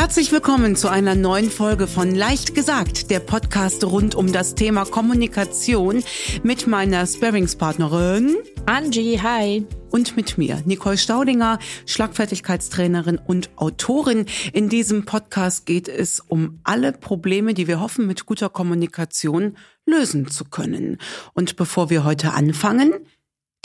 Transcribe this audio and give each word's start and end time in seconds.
Herzlich 0.00 0.32
willkommen 0.32 0.76
zu 0.76 0.88
einer 0.88 1.14
neuen 1.14 1.50
Folge 1.50 1.86
von 1.86 2.14
Leicht 2.14 2.54
gesagt, 2.54 3.10
der 3.10 3.20
Podcast 3.20 3.84
rund 3.84 4.14
um 4.14 4.32
das 4.32 4.54
Thema 4.54 4.86
Kommunikation 4.86 6.02
mit 6.42 6.66
meiner 6.66 7.06
Sparringspartnerin 7.06 8.34
Angie, 8.64 9.20
hi. 9.20 9.66
Und 9.90 10.16
mit 10.16 10.38
mir, 10.38 10.62
Nicole 10.64 10.96
Staudinger, 10.96 11.58
Schlagfertigkeitstrainerin 11.84 13.18
und 13.18 13.50
Autorin. 13.56 14.24
In 14.54 14.70
diesem 14.70 15.04
Podcast 15.04 15.66
geht 15.66 15.86
es 15.86 16.20
um 16.20 16.60
alle 16.64 16.92
Probleme, 16.92 17.52
die 17.52 17.68
wir 17.68 17.78
hoffen, 17.78 18.06
mit 18.06 18.24
guter 18.24 18.48
Kommunikation 18.48 19.58
lösen 19.84 20.28
zu 20.28 20.46
können. 20.46 20.96
Und 21.34 21.56
bevor 21.56 21.90
wir 21.90 22.04
heute 22.04 22.32
anfangen, 22.32 22.94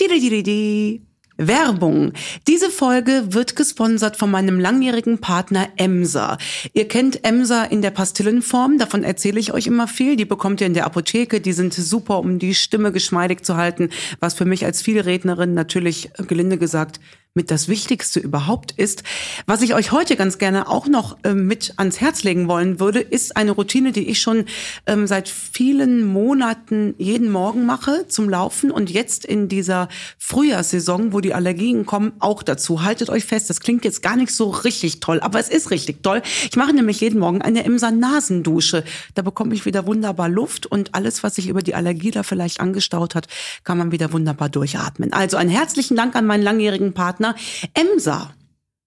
die, 0.02 0.10
die, 0.10 0.20
die, 0.20 0.44
die, 0.44 1.06
Werbung. 1.38 2.14
Diese 2.48 2.70
Folge 2.70 3.34
wird 3.34 3.56
gesponsert 3.56 4.16
von 4.18 4.32
meinem 4.32 4.60
langjährigen 4.60 5.20
Partner 5.20 5.68
Emser. 5.78 6.38
Ihr 6.74 6.88
kennt 6.88 7.26
Emser 7.26 7.72
in 7.72 7.82
der 7.82 7.92
Pastillenform, 7.92 8.78
davon 8.78 9.04
erzähle 9.04 9.40
ich 9.40 9.54
euch 9.54 9.68
immer 9.68 9.88
viel. 9.88 10.16
Die 10.16 10.26
bekommt 10.26 10.62
ihr 10.62 10.68
in 10.68 10.74
der 10.74 10.86
Apotheke, 10.86 11.42
die 11.42 11.54
sind 11.54 11.74
super, 11.74 12.20
um 12.20 12.40
die 12.40 12.56
Stimme 12.56 12.92
geschmeidig 12.92 13.44
zu 13.44 13.58
halten, 13.58 13.90
was 14.20 14.34
für 14.34 14.46
mich 14.46 14.66
als 14.66 14.82
Vielrednerin 14.82 15.54
natürlich 15.54 16.10
gelinde 16.28 16.58
gesagt 16.58 17.00
mit 17.38 17.52
das 17.52 17.68
Wichtigste 17.68 18.22
überhaupt 18.22 18.72
ist. 18.72 19.04
Was 19.46 19.62
ich 19.62 19.76
euch 19.76 19.92
heute 19.92 20.16
ganz 20.16 20.38
gerne 20.38 20.70
auch 20.70 20.88
noch 20.88 21.18
äh, 21.24 21.34
mit 21.34 21.74
ans 21.76 22.00
Herz 22.00 22.24
legen 22.24 22.48
wollen 22.48 22.80
würde, 22.80 23.02
ist 23.02 23.36
eine 23.36 23.52
Routine, 23.52 23.92
die 23.92 24.08
ich 24.08 24.22
schon 24.22 24.46
ähm, 24.88 25.06
seit 25.06 25.28
vielen 25.28 26.06
Monaten 26.06 26.96
jeden 26.98 27.30
Morgen 27.30 27.66
mache 27.66 28.08
zum 28.08 28.30
Laufen 28.30 28.72
und 28.72 28.90
jetzt 28.90 29.26
in 29.26 29.50
dieser 29.50 29.90
Frühjahrssaison, 30.18 31.12
wo 31.12 31.20
die 31.20 31.34
Allergien 31.34 31.86
kommen, 31.86 32.14
auch 32.20 32.42
dazu. 32.42 32.84
Haltet 32.84 33.10
euch 33.10 33.26
fest, 33.26 33.50
das 33.50 33.60
klingt 33.60 33.84
jetzt 33.84 34.02
gar 34.02 34.16
nicht 34.16 34.32
so 34.32 34.50
richtig 34.50 35.02
toll, 35.02 35.20
aber 35.20 35.38
es 35.38 35.50
ist 35.50 35.72
richtig 35.72 36.04
toll. 36.04 36.22
Ich 36.50 36.56
mache 36.56 36.72
nämlich 36.72 37.02
jeden 37.02 37.20
Morgen 37.20 37.42
eine 37.42 37.66
Emser 37.66 37.92
Nasendusche. 37.92 38.86
Da 39.14 39.24
bekomme 39.24 39.54
ich 39.54 39.66
wieder 39.66 39.86
wunderbar 39.86 40.30
Luft 40.30 40.68
und 40.68 40.96
alles, 40.96 41.22
was 41.22 41.36
sich 41.36 41.50
über 41.50 41.62
die 41.62 41.76
Allergie 41.76 42.12
da 42.12 42.24
vielleicht 42.24 42.62
angestaut 42.62 43.14
hat, 43.14 43.28
kann 43.66 43.78
man 43.78 43.92
wieder 43.92 44.14
wunderbar 44.14 44.48
durchatmen. 44.48 45.12
Also 45.12 45.36
einen 45.36 45.50
herzlichen 45.50 45.98
Dank 45.98 46.16
an 46.16 46.26
meinen 46.26 46.42
langjährigen 46.42 46.94
Partner 46.94 47.25
Partner 47.26 47.36
Emsa. 47.76 48.32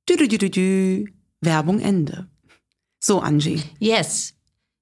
Dü, 0.09 0.19
dü, 0.19 0.31
dü, 0.31 0.53
dü, 0.53 1.05
Werbung 1.45 1.83
Ende. 1.83 2.27
So, 3.01 3.21
Angie. 3.21 3.61
Yes. 3.81 4.33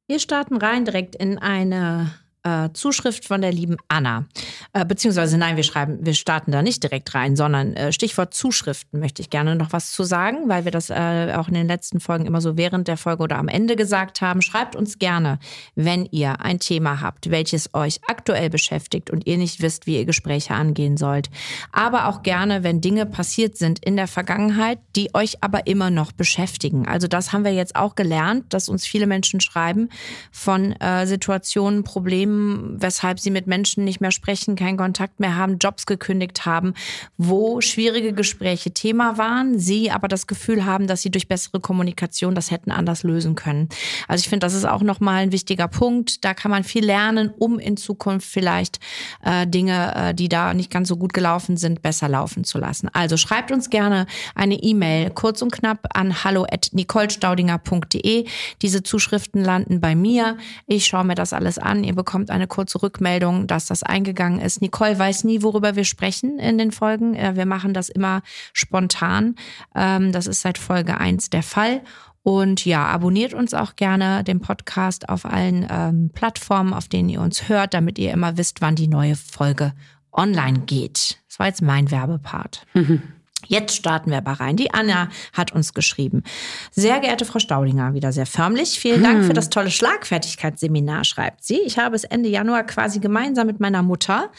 Wir 0.09 0.19
starten 0.19 0.61
rein 0.61 0.87
direkt 0.87 1.17
in 1.17 1.39
eine 1.39 2.11
äh, 2.47 2.73
Zuschrift 2.73 3.25
von 3.25 3.41
der 3.41 3.53
lieben 3.53 3.77
Anna. 3.89 4.27
Äh, 4.73 4.85
beziehungsweise 4.85 5.37
nein, 5.37 5.57
wir 5.57 5.65
schreiben, 5.65 5.99
wir 6.01 6.15
starten 6.15 6.53
da 6.53 6.63
nicht 6.63 6.83
direkt 6.83 7.13
rein, 7.15 7.35
sondern 7.35 7.75
äh, 7.75 7.93
Stichwort 7.93 8.35
Zuschriften 8.35 9.01
möchte 9.01 9.21
ich 9.21 9.31
gerne 9.31 9.57
noch 9.57 9.73
was 9.73 9.91
zu 9.91 10.05
sagen, 10.05 10.49
weil 10.49 10.65
wir 10.65 10.71
das 10.71 10.91
äh, 10.91 11.35
auch 11.37 11.49
in 11.49 11.55
den 11.55 11.67
letzten 11.67 11.99
Folgen 11.99 12.25
immer 12.27 12.41
so 12.41 12.57
während 12.57 12.87
der 12.87 12.97
Folge 12.97 13.25
oder 13.25 13.39
am 13.39 13.49
Ende 13.49 13.75
gesagt 13.75 14.21
haben. 14.21 14.43
Schreibt 14.43 14.77
uns 14.77 14.99
gerne, 14.99 15.39
wenn 15.75 16.07
ihr 16.07 16.41
ein 16.41 16.61
Thema 16.61 17.01
habt, 17.01 17.31
welches 17.31 17.75
euch 17.75 18.01
aktuell 18.07 18.49
beschäftigt 18.49 19.11
und 19.11 19.27
ihr 19.27 19.39
nicht 19.39 19.61
wisst, 19.61 19.87
wie 19.87 19.97
ihr 19.97 20.05
Gespräche 20.05 20.55
angehen 20.55 20.97
sollt. 20.97 21.31
Aber 21.73 22.07
auch 22.07 22.23
gerne, 22.23 22.63
wenn 22.63 22.81
Dinge 22.81 23.07
passiert 23.07 23.57
sind 23.57 23.85
in 23.85 23.97
der 23.97 24.07
Vergangenheit, 24.07 24.79
die 24.95 25.13
euch 25.15 25.43
aber 25.43 25.67
immer 25.67 25.91
noch 25.91 26.13
beschäftigen. 26.13 26.87
Also 26.87 27.09
das 27.09 27.33
haben 27.33 27.45
wir 27.45 27.53
jetzt 27.53 27.75
auch 27.75 27.97
gelernt, 27.97 28.45
dass 28.51 28.69
uns 28.69 28.87
viele 28.87 29.09
Menschen 29.09 29.41
schreiben 29.41 29.89
von 30.31 30.73
äh, 30.73 31.07
Situationen, 31.07 31.83
Problemen, 31.83 32.36
weshalb 32.79 33.21
sie 33.21 33.31
mit 33.31 33.47
Menschen 33.47 33.85
nicht 33.85 34.01
mehr 34.01 34.11
sprechen, 34.11 34.57
keinen 34.57 34.77
Kontakt 34.77 35.21
mehr 35.21 35.37
haben, 35.37 35.59
Jobs 35.59 35.87
gekündigt 35.87 36.47
haben, 36.47 36.75
wo 37.17 37.61
schwierige 37.61 38.13
Gespräche 38.13 38.73
Thema 38.73 39.19
waren, 39.19 39.59
sie 39.59 39.91
aber 39.91 40.09
das 40.09 40.27
Gefühl 40.27 40.65
haben, 40.65 40.87
dass 40.87 41.03
sie 41.03 41.11
durch 41.11 41.29
bessere 41.29 41.61
Kommunikation 41.61 42.35
das 42.35 42.51
hätten 42.51 42.71
anders 42.71 43.03
lösen 43.03 43.35
können. 43.35 43.69
Also 44.09 44.23
ich 44.23 44.29
finde, 44.29 44.47
das 44.47 44.55
ist 44.55 44.65
auch 44.65 44.83
nochmal 44.83 45.23
ein 45.23 45.33
wichtiger 45.33 45.69
Punkt. 45.69 46.25
Da 46.25 46.35
kann 46.35 46.51
man 46.51 46.65
viel 46.65 46.85
lernen, 46.85 47.33
um 47.39 47.59
in 47.59 47.77
Zukunft 47.77 48.29
vielleicht 48.29 48.81
äh, 49.25 49.47
Dinge, 49.47 49.95
äh, 49.95 50.15
die 50.15 50.29
da 50.29 50.55
nicht 50.55 50.71
ganz 50.71 50.89
so 50.89 50.97
gut 50.97 51.13
gelaufen 51.13 51.57
sind, 51.57 51.83
besser 51.83 52.09
laufen 52.09 52.45
zu 52.45 52.59
lassen. 52.59 52.89
Also 52.93 53.17
schreibt 53.17 53.53
uns 53.53 53.71
gerne 53.71 54.07
eine 54.35 54.55
E-Mail, 54.55 55.11
kurz 55.11 55.43
und 55.43 55.53
knapp 55.53 55.89
an 55.95 56.25
hallo@nicolestaudinger.de. 56.25 58.27
Diese 58.63 58.83
Zuschriften 58.83 59.43
landen 59.43 59.81
bei 59.81 59.95
mir. 59.95 60.37
Ich 60.67 60.87
schaue 60.87 61.05
mir 61.05 61.15
das 61.15 61.33
alles 61.33 61.59
an. 61.59 61.85
Ihr 61.85 61.95
bekommt 61.95 62.26
kommt 62.27 62.35
eine 62.35 62.49
kurze 62.49 62.83
Rückmeldung, 62.83 63.47
dass 63.47 63.67
das 63.67 63.85
eingegangen 63.85 64.41
ist. 64.41 64.61
Nicole 64.61 64.99
weiß 64.99 65.23
nie, 65.25 65.43
worüber 65.43 65.77
wir 65.77 65.85
sprechen 65.85 66.41
in 66.41 66.59
den 66.59 66.73
Folgen. 66.73 67.15
Äh, 67.15 67.37
wir 67.37 67.47
machen 67.47 67.73
das 67.73 67.89
immer 67.89 68.23
spontan. 68.53 69.37
Ähm, 69.77 70.11
das 70.11 70.27
ist 70.27 70.41
seit 70.41 70.59
Folge 70.59 70.99
1 70.99 71.31
der 71.31 71.45
Fall. 71.45 71.83
Und 72.23 72.65
ja, 72.65 72.85
abonniert 72.87 73.33
uns 73.33 73.55
auch 73.55 73.77
gerne 73.77 74.25
den 74.25 74.41
Podcast 74.41 75.09
auf 75.09 75.25
allen 75.25 75.65
ähm, 75.71 76.11
Plattformen, 76.13 76.75
auf 76.75 76.89
denen 76.89 77.09
ihr 77.09 77.21
uns 77.21 77.49
hört, 77.49 77.75
damit 77.75 77.97
ihr 78.01 78.13
immer 78.13 78.37
wisst, 78.37 78.61
wann 78.61 78.75
die 78.75 78.89
neue 78.89 79.15
Folge 79.15 79.73
online 80.13 80.61
geht. 80.67 81.21
Das 81.29 81.39
war 81.39 81.47
jetzt 81.47 81.63
mein 81.63 81.93
Werbepart. 81.93 82.67
Mhm. 82.75 83.03
Jetzt 83.49 83.77
starten 83.77 84.11
wir 84.11 84.19
aber 84.19 84.33
rein. 84.33 84.57
Die 84.57 84.73
Anna 84.73 85.09
hat 85.33 85.53
uns 85.53 85.75
geschrieben. 85.75 86.23
Sehr 86.71 87.01
geehrte 87.01 87.25
Frau 87.25 87.39
Staudinger, 87.39 87.95
wieder 87.95 88.13
sehr 88.13 88.27
förmlich. 88.27 88.79
Vielen 88.79 89.03
Dank 89.03 89.23
für 89.23 89.29
hm. 89.29 89.35
das 89.35 89.51
tolle 89.51 89.71
Schlagfertigkeitsseminar, 89.71 91.05
schreibt 91.05 91.45
sie. 91.45 91.61
Ich 91.61 91.79
habe 91.79 91.97
es 91.97 92.05
Ende 92.05 92.29
Januar 92.29 92.65
quasi 92.65 92.99
gemeinsam 92.99 93.47
mit 93.47 93.61
meiner 93.61 93.83
Mutter 93.83 94.31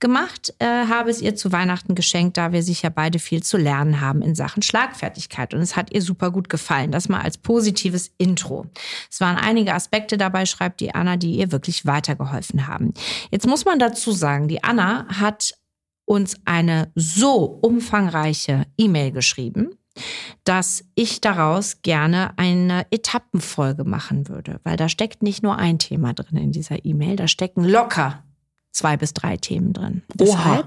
gemacht, 0.00 0.54
äh, 0.58 0.66
habe 0.66 1.10
es 1.10 1.20
ihr 1.20 1.34
zu 1.36 1.52
Weihnachten 1.52 1.94
geschenkt, 1.94 2.36
da 2.36 2.52
wir 2.52 2.62
sicher 2.62 2.90
beide 2.90 3.18
viel 3.18 3.42
zu 3.42 3.56
lernen 3.56 4.00
haben 4.00 4.22
in 4.22 4.34
Sachen 4.34 4.62
Schlagfertigkeit. 4.62 5.54
Und 5.54 5.60
es 5.60 5.76
hat 5.76 5.92
ihr 5.92 6.02
super 6.02 6.30
gut 6.30 6.48
gefallen. 6.48 6.90
Das 6.92 7.08
mal 7.08 7.20
als 7.20 7.38
positives 7.38 8.10
Intro. 8.18 8.66
Es 9.10 9.20
waren 9.20 9.36
einige 9.36 9.74
Aspekte 9.74 10.16
dabei, 10.16 10.46
schreibt 10.46 10.80
die 10.80 10.94
Anna, 10.94 11.16
die 11.16 11.36
ihr 11.36 11.52
wirklich 11.52 11.86
weitergeholfen 11.86 12.66
haben. 12.66 12.94
Jetzt 13.30 13.46
muss 13.46 13.64
man 13.64 13.78
dazu 13.78 14.12
sagen, 14.12 14.48
die 14.48 14.62
Anna 14.62 15.06
hat 15.08 15.54
uns 16.04 16.36
eine 16.44 16.90
so 16.94 17.44
umfangreiche 17.44 18.66
E-Mail 18.76 19.12
geschrieben, 19.12 19.70
dass 20.44 20.84
ich 20.94 21.20
daraus 21.20 21.82
gerne 21.82 22.36
eine 22.38 22.86
Etappenfolge 22.90 23.84
machen 23.84 24.28
würde, 24.28 24.60
weil 24.64 24.76
da 24.76 24.88
steckt 24.88 25.22
nicht 25.22 25.42
nur 25.42 25.56
ein 25.56 25.78
Thema 25.78 26.14
drin 26.14 26.38
in 26.38 26.52
dieser 26.52 26.84
E-Mail, 26.84 27.16
da 27.16 27.28
stecken 27.28 27.64
locker 27.64 28.24
zwei 28.72 28.96
bis 28.96 29.14
drei 29.14 29.36
Themen 29.36 29.72
drin. 29.72 30.02
Deshalb 30.14 30.66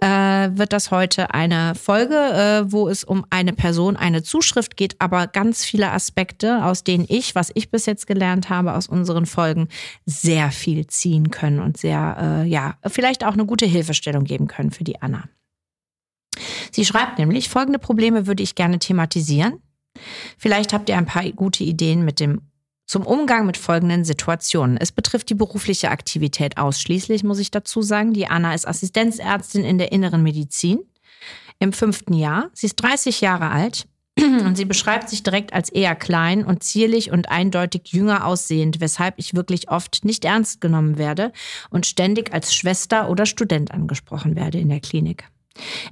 äh, 0.00 0.06
wird 0.06 0.72
das 0.72 0.90
heute 0.90 1.32
eine 1.32 1.74
Folge, 1.74 2.16
äh, 2.16 2.70
wo 2.70 2.88
es 2.88 3.04
um 3.04 3.24
eine 3.30 3.52
Person, 3.52 3.96
eine 3.96 4.22
Zuschrift 4.22 4.76
geht, 4.76 4.96
aber 5.00 5.26
ganz 5.28 5.64
viele 5.64 5.90
Aspekte, 5.90 6.64
aus 6.64 6.84
denen 6.84 7.06
ich, 7.08 7.34
was 7.34 7.50
ich 7.54 7.70
bis 7.70 7.86
jetzt 7.86 8.06
gelernt 8.06 8.50
habe 8.50 8.74
aus 8.74 8.88
unseren 8.88 9.26
Folgen, 9.26 9.68
sehr 10.04 10.50
viel 10.50 10.86
ziehen 10.88 11.30
können 11.30 11.60
und 11.60 11.76
sehr, 11.76 12.42
äh, 12.44 12.48
ja, 12.48 12.76
vielleicht 12.86 13.24
auch 13.24 13.32
eine 13.32 13.46
gute 13.46 13.66
Hilfestellung 13.66 14.24
geben 14.24 14.48
können 14.48 14.70
für 14.70 14.84
die 14.84 15.00
Anna. 15.00 15.24
Sie 16.70 16.84
schreibt 16.84 17.18
nämlich, 17.18 17.48
folgende 17.48 17.78
Probleme 17.78 18.26
würde 18.26 18.42
ich 18.42 18.54
gerne 18.54 18.78
thematisieren. 18.78 19.60
Vielleicht 20.38 20.72
habt 20.72 20.88
ihr 20.88 20.96
ein 20.96 21.06
paar 21.06 21.24
gute 21.30 21.64
Ideen 21.64 22.04
mit 22.04 22.18
dem 22.18 22.40
zum 22.92 23.06
Umgang 23.06 23.46
mit 23.46 23.56
folgenden 23.56 24.04
Situationen. 24.04 24.76
Es 24.76 24.92
betrifft 24.92 25.30
die 25.30 25.34
berufliche 25.34 25.90
Aktivität 25.90 26.58
ausschließlich, 26.58 27.24
muss 27.24 27.38
ich 27.38 27.50
dazu 27.50 27.80
sagen. 27.80 28.12
Die 28.12 28.26
Anna 28.26 28.52
ist 28.52 28.68
Assistenzärztin 28.68 29.64
in 29.64 29.78
der 29.78 29.92
inneren 29.92 30.22
Medizin 30.22 30.80
im 31.58 31.72
fünften 31.72 32.12
Jahr. 32.12 32.50
Sie 32.52 32.66
ist 32.66 32.76
30 32.76 33.22
Jahre 33.22 33.48
alt 33.48 33.86
und 34.18 34.58
sie 34.58 34.66
beschreibt 34.66 35.08
sich 35.08 35.22
direkt 35.22 35.54
als 35.54 35.70
eher 35.70 35.94
klein 35.94 36.44
und 36.44 36.62
zierlich 36.62 37.10
und 37.10 37.30
eindeutig 37.30 37.94
jünger 37.94 38.26
aussehend, 38.26 38.80
weshalb 38.80 39.14
ich 39.16 39.32
wirklich 39.32 39.70
oft 39.70 40.04
nicht 40.04 40.26
ernst 40.26 40.60
genommen 40.60 40.98
werde 40.98 41.32
und 41.70 41.86
ständig 41.86 42.34
als 42.34 42.54
Schwester 42.54 43.08
oder 43.08 43.24
Student 43.24 43.70
angesprochen 43.70 44.36
werde 44.36 44.58
in 44.58 44.68
der 44.68 44.80
Klinik. 44.80 45.31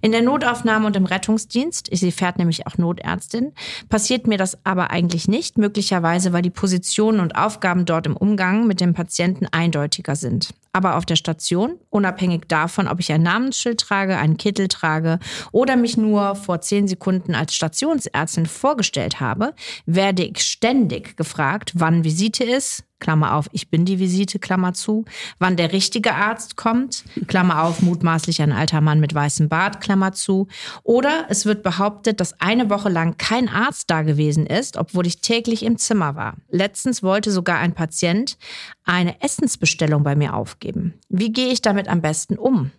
In 0.00 0.12
der 0.12 0.22
Notaufnahme 0.22 0.86
und 0.86 0.96
im 0.96 1.04
Rettungsdienst, 1.04 1.88
sie 1.92 2.12
fährt 2.12 2.38
nämlich 2.38 2.66
auch 2.66 2.78
Notärztin, 2.78 3.52
passiert 3.88 4.26
mir 4.26 4.38
das 4.38 4.58
aber 4.64 4.90
eigentlich 4.90 5.28
nicht, 5.28 5.58
möglicherweise 5.58 6.32
weil 6.32 6.42
die 6.42 6.50
Positionen 6.50 7.20
und 7.20 7.36
Aufgaben 7.36 7.84
dort 7.84 8.06
im 8.06 8.16
Umgang 8.16 8.66
mit 8.66 8.80
dem 8.80 8.94
Patienten 8.94 9.46
eindeutiger 9.50 10.16
sind. 10.16 10.50
Aber 10.72 10.96
auf 10.96 11.04
der 11.04 11.16
Station, 11.16 11.78
unabhängig 11.90 12.42
davon, 12.46 12.86
ob 12.86 13.00
ich 13.00 13.12
ein 13.12 13.22
Namensschild 13.22 13.80
trage, 13.80 14.16
einen 14.18 14.36
Kittel 14.36 14.68
trage 14.68 15.18
oder 15.50 15.76
mich 15.76 15.96
nur 15.96 16.36
vor 16.36 16.60
zehn 16.60 16.86
Sekunden 16.86 17.34
als 17.34 17.54
Stationsärztin 17.54 18.46
vorgestellt 18.46 19.18
habe, 19.18 19.54
werde 19.86 20.22
ich 20.22 20.42
ständig 20.42 21.16
gefragt, 21.16 21.72
wann 21.74 22.04
Visite 22.04 22.44
ist, 22.44 22.84
Klammer 23.00 23.34
auf, 23.34 23.48
ich 23.52 23.68
bin 23.70 23.84
die 23.84 23.98
Visite, 23.98 24.38
Klammer 24.38 24.74
zu, 24.74 25.04
wann 25.38 25.56
der 25.56 25.72
richtige 25.72 26.14
Arzt 26.14 26.56
kommt, 26.56 27.04
Klammer 27.26 27.64
auf, 27.64 27.82
mutmaßlich 27.82 28.42
ein 28.42 28.52
alter 28.52 28.80
Mann 28.80 29.00
mit 29.00 29.14
weißem 29.14 29.48
Bart, 29.48 29.80
Klammer 29.80 30.12
zu. 30.12 30.46
Oder 30.82 31.26
es 31.28 31.46
wird 31.46 31.62
behauptet, 31.62 32.20
dass 32.20 32.40
eine 32.40 32.70
Woche 32.70 32.88
lang 32.88 33.16
kein 33.18 33.48
Arzt 33.48 33.90
da 33.90 34.02
gewesen 34.02 34.46
ist, 34.46 34.76
obwohl 34.76 35.06
ich 35.06 35.20
täglich 35.20 35.64
im 35.64 35.78
Zimmer 35.78 36.14
war. 36.14 36.36
Letztens 36.50 37.02
wollte 37.02 37.30
sogar 37.30 37.58
ein 37.58 37.74
Patient 37.74 38.38
eine 38.84 39.20
Essensbestellung 39.22 40.02
bei 40.02 40.14
mir 40.14 40.34
aufgeben. 40.34 40.94
Wie 41.08 41.32
gehe 41.32 41.52
ich 41.52 41.62
damit 41.62 41.88
am 41.88 42.00
besten 42.02 42.36
um? 42.36 42.70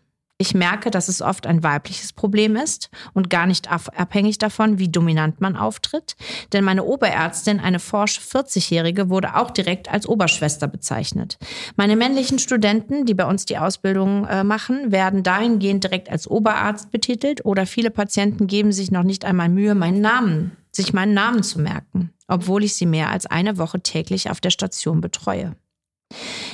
Ich 0.41 0.55
merke, 0.55 0.89
dass 0.89 1.07
es 1.07 1.21
oft 1.21 1.45
ein 1.45 1.61
weibliches 1.61 2.13
Problem 2.13 2.55
ist 2.55 2.89
und 3.13 3.29
gar 3.29 3.45
nicht 3.45 3.71
abhängig 3.71 4.39
davon, 4.39 4.79
wie 4.79 4.89
dominant 4.89 5.39
man 5.39 5.55
auftritt. 5.55 6.15
Denn 6.51 6.63
meine 6.63 6.83
Oberärztin, 6.83 7.59
eine 7.59 7.77
forsche 7.77 8.21
40-Jährige, 8.21 9.11
wurde 9.11 9.35
auch 9.35 9.51
direkt 9.51 9.91
als 9.91 10.07
Oberschwester 10.07 10.67
bezeichnet. 10.67 11.37
Meine 11.75 11.95
männlichen 11.95 12.39
Studenten, 12.39 13.05
die 13.05 13.13
bei 13.13 13.25
uns 13.25 13.45
die 13.45 13.59
Ausbildung 13.59 14.25
äh, 14.25 14.43
machen, 14.43 14.91
werden 14.91 15.21
dahingehend 15.21 15.83
direkt 15.83 16.09
als 16.09 16.27
Oberarzt 16.27 16.89
betitelt 16.89 17.45
oder 17.45 17.67
viele 17.67 17.91
Patienten 17.91 18.47
geben 18.47 18.71
sich 18.71 18.89
noch 18.89 19.03
nicht 19.03 19.25
einmal 19.25 19.47
Mühe, 19.47 19.75
meinen 19.75 20.01
Namen, 20.01 20.57
sich 20.71 20.91
meinen 20.91 21.13
Namen 21.13 21.43
zu 21.43 21.61
merken, 21.61 22.13
obwohl 22.27 22.63
ich 22.63 22.73
sie 22.73 22.87
mehr 22.87 23.11
als 23.11 23.27
eine 23.27 23.59
Woche 23.59 23.79
täglich 23.81 24.31
auf 24.31 24.41
der 24.41 24.49
Station 24.49 25.01
betreue. 25.01 25.55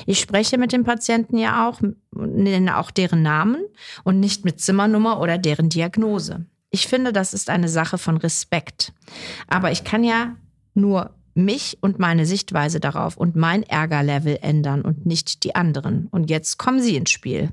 Ich 0.06 0.19
spreche 0.19 0.57
mit 0.57 0.71
den 0.71 0.83
Patienten 0.83 1.38
ja 1.38 1.68
auch, 1.68 1.81
nenne 2.12 2.77
auch 2.77 2.92
deren 2.92 3.21
Namen 3.21 3.63
und 4.04 4.19
nicht 4.19 4.45
mit 4.45 4.59
Zimmernummer 4.59 5.19
oder 5.19 5.38
deren 5.38 5.69
Diagnose. 5.69 6.45
Ich 6.69 6.88
finde, 6.88 7.13
das 7.13 7.33
ist 7.33 7.50
eine 7.50 7.69
Sache 7.69 7.98
von 7.98 8.18
Respekt. 8.18 8.94
Aber 9.48 9.71
ich 9.71 9.83
kann 9.83 10.04
ja 10.04 10.36
nur 10.74 11.12
mich 11.33 11.77
und 11.81 12.00
meine 12.00 12.25
Sichtweise 12.25 12.80
darauf 12.80 13.15
und 13.15 13.36
mein 13.36 13.63
Ärgerlevel 13.63 14.39
ändern 14.42 14.81
und 14.81 15.06
nicht 15.06 15.44
die 15.44 15.56
anderen. 15.56 16.07
Und 16.07 16.30
jetzt 16.30 16.57
kommen 16.57 16.81
Sie 16.81 16.95
ins 16.95 17.12
Spiel. 17.12 17.51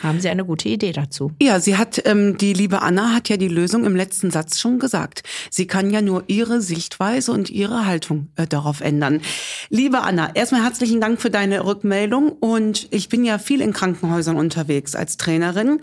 Haben 0.00 0.20
Sie 0.20 0.28
eine 0.28 0.44
gute 0.44 0.68
Idee 0.68 0.92
dazu? 0.92 1.32
Ja, 1.40 1.60
sie 1.60 1.76
hat, 1.76 2.02
ähm, 2.06 2.38
die 2.38 2.54
liebe 2.54 2.80
Anna 2.80 3.14
hat 3.14 3.28
ja 3.28 3.36
die 3.36 3.48
Lösung 3.48 3.84
im 3.84 3.94
letzten 3.94 4.30
Satz 4.30 4.58
schon 4.58 4.78
gesagt. 4.78 5.22
Sie 5.50 5.66
kann 5.66 5.90
ja 5.90 6.00
nur 6.00 6.24
ihre 6.28 6.62
Sichtweise 6.62 7.30
und 7.32 7.50
ihre 7.50 7.84
Haltung 7.84 8.28
äh, 8.36 8.46
darauf 8.46 8.80
ändern. 8.80 9.20
Liebe 9.68 10.00
Anna, 10.00 10.34
erstmal 10.34 10.62
herzlichen 10.62 11.00
Dank 11.00 11.20
für 11.20 11.30
deine 11.30 11.64
Rückmeldung 11.64 12.32
und 12.32 12.88
ich 12.90 13.10
bin 13.10 13.24
ja 13.24 13.38
viel 13.38 13.60
in 13.60 13.72
Krankenhäusern 13.72 14.36
unterwegs 14.36 14.94
als 14.94 15.18
Trainerin. 15.18 15.80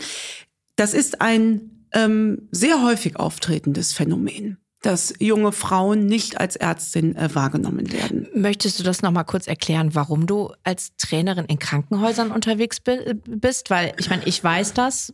Das 0.74 0.92
ist 0.92 1.20
ein 1.20 1.86
ähm, 1.92 2.48
sehr 2.50 2.82
häufig 2.82 3.16
auftretendes 3.16 3.92
Phänomen 3.92 4.58
dass 4.82 5.14
junge 5.18 5.52
Frauen 5.52 6.06
nicht 6.06 6.40
als 6.40 6.56
Ärztin 6.56 7.14
äh, 7.16 7.34
wahrgenommen 7.34 7.92
werden. 7.92 8.28
Möchtest 8.34 8.78
du 8.78 8.82
das 8.82 9.02
nochmal 9.02 9.24
kurz 9.24 9.46
erklären, 9.46 9.94
warum 9.94 10.26
du 10.26 10.52
als 10.64 10.96
Trainerin 10.96 11.44
in 11.46 11.58
Krankenhäusern 11.58 12.30
unterwegs 12.30 12.78
bist? 12.80 13.70
Weil 13.70 13.92
ich 13.98 14.08
meine, 14.08 14.24
ich 14.24 14.42
weiß 14.42 14.72
das, 14.72 15.12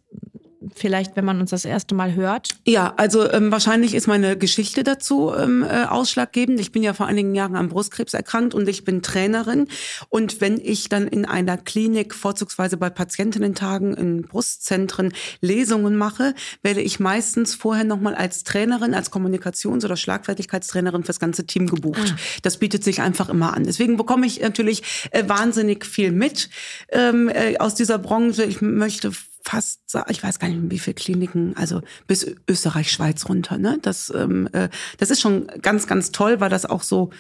vielleicht, 0.75 1.17
wenn 1.17 1.25
man 1.25 1.41
uns 1.41 1.51
das 1.51 1.65
erste 1.65 1.95
Mal 1.95 2.15
hört? 2.15 2.51
Ja, 2.67 2.95
also 2.97 3.31
ähm, 3.31 3.53
wahrscheinlich 3.53 3.95
ist 3.95 4.07
meine 4.07 4.37
Geschichte 4.37 4.83
dazu 4.83 5.33
ähm, 5.37 5.63
äh, 5.63 5.85
ausschlaggebend. 5.85 6.61
Ich 6.61 6.73
bin 6.73 6.83
ja 6.83 6.95
vor 6.95 7.07
einigen 7.07 7.35
Jahren 7.35 7.57
am 7.57 7.69
Brustkrebs 7.69 8.15
erkrankt 8.15 8.55
und 8.55 8.69
ich 8.69 8.85
bin 8.85 9.03
Trainerin. 9.03 9.69
Und 10.09 10.41
wenn 10.41 10.59
ich 10.59 10.89
dann 10.89 11.07
in 11.09 11.25
einer 11.25 11.57
Klinik, 11.57 12.15
vorzugsweise 12.15 12.77
bei 12.77 12.91
Patientinnen-Tagen 12.91 13.95
in 13.95 14.23
Brustzentren, 14.23 15.13
Lesungen 15.41 15.97
mache, 15.97 16.35
werde 16.63 16.81
ich 16.81 17.01
meistens 17.01 17.55
vorher 17.55 17.85
nochmal 17.85 18.15
als 18.15 18.45
Trainerin, 18.45 18.95
als 18.95 19.11
Kommunikations- 19.11 19.85
oder 19.85 19.97
Schlagfertigkeitstrainerin 19.97 21.05
fürs 21.05 21.21
ganze 21.21 21.47
Team 21.47 21.67
gebucht. 21.67 22.15
Ah. 22.15 22.19
Das 22.43 22.59
bietet 22.59 22.83
sich 22.83 23.01
einfach 23.01 23.29
immer 23.29 23.55
an. 23.55 23.65
Deswegen 23.65 23.97
bekomme 23.97 24.27
ich 24.27 24.41
natürlich 24.41 24.83
äh, 25.11 25.29
wahnsinnig 25.29 25.85
viel 25.85 26.13
mit 26.13 26.49
ähm, 26.91 27.29
äh, 27.29 27.59
aus 27.59 27.75
dieser 27.75 27.99
Branche. 27.99 28.45
Ich 28.45 28.63
möchte 28.63 29.13
fast, 29.47 29.97
ich 30.09 30.23
weiß 30.23 30.39
gar 30.39 30.49
nicht, 30.49 30.71
wie 30.71 30.79
viele 30.79 30.95
Kliniken, 30.95 31.57
also 31.57 31.81
bis 32.07 32.27
Österreich, 32.49 32.91
Schweiz 32.91 33.29
runter. 33.29 33.59
Ne? 33.59 33.79
Das, 33.81 34.13
ähm, 34.15 34.49
äh, 34.53 34.69
das 34.99 35.11
ist 35.11 35.21
schon 35.21 35.47
ganz, 35.63 35.87
ganz 35.87 36.11
toll, 36.11 36.41
weil 36.41 36.51
das 36.51 36.67
auch 36.67 36.83
so 36.83 37.11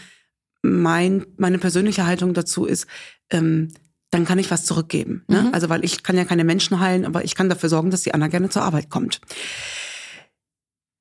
mein, 0.62 1.24
meine 1.36 1.58
persönliche 1.58 2.04
Haltung 2.04 2.34
dazu 2.34 2.64
ist, 2.64 2.86
ähm, 3.30 3.68
dann 4.10 4.24
kann 4.24 4.38
ich 4.38 4.50
was 4.50 4.64
zurückgeben. 4.64 5.24
Ne? 5.28 5.42
Mhm. 5.42 5.54
Also 5.54 5.68
weil 5.68 5.84
ich 5.84 6.02
kann 6.02 6.16
ja 6.16 6.24
keine 6.24 6.44
Menschen 6.44 6.80
heilen, 6.80 7.04
aber 7.04 7.24
ich 7.24 7.34
kann 7.36 7.48
dafür 7.48 7.68
sorgen, 7.68 7.90
dass 7.90 8.02
die 8.02 8.12
Anna 8.12 8.26
gerne 8.26 8.48
zur 8.48 8.62
Arbeit 8.62 8.90
kommt. 8.90 9.20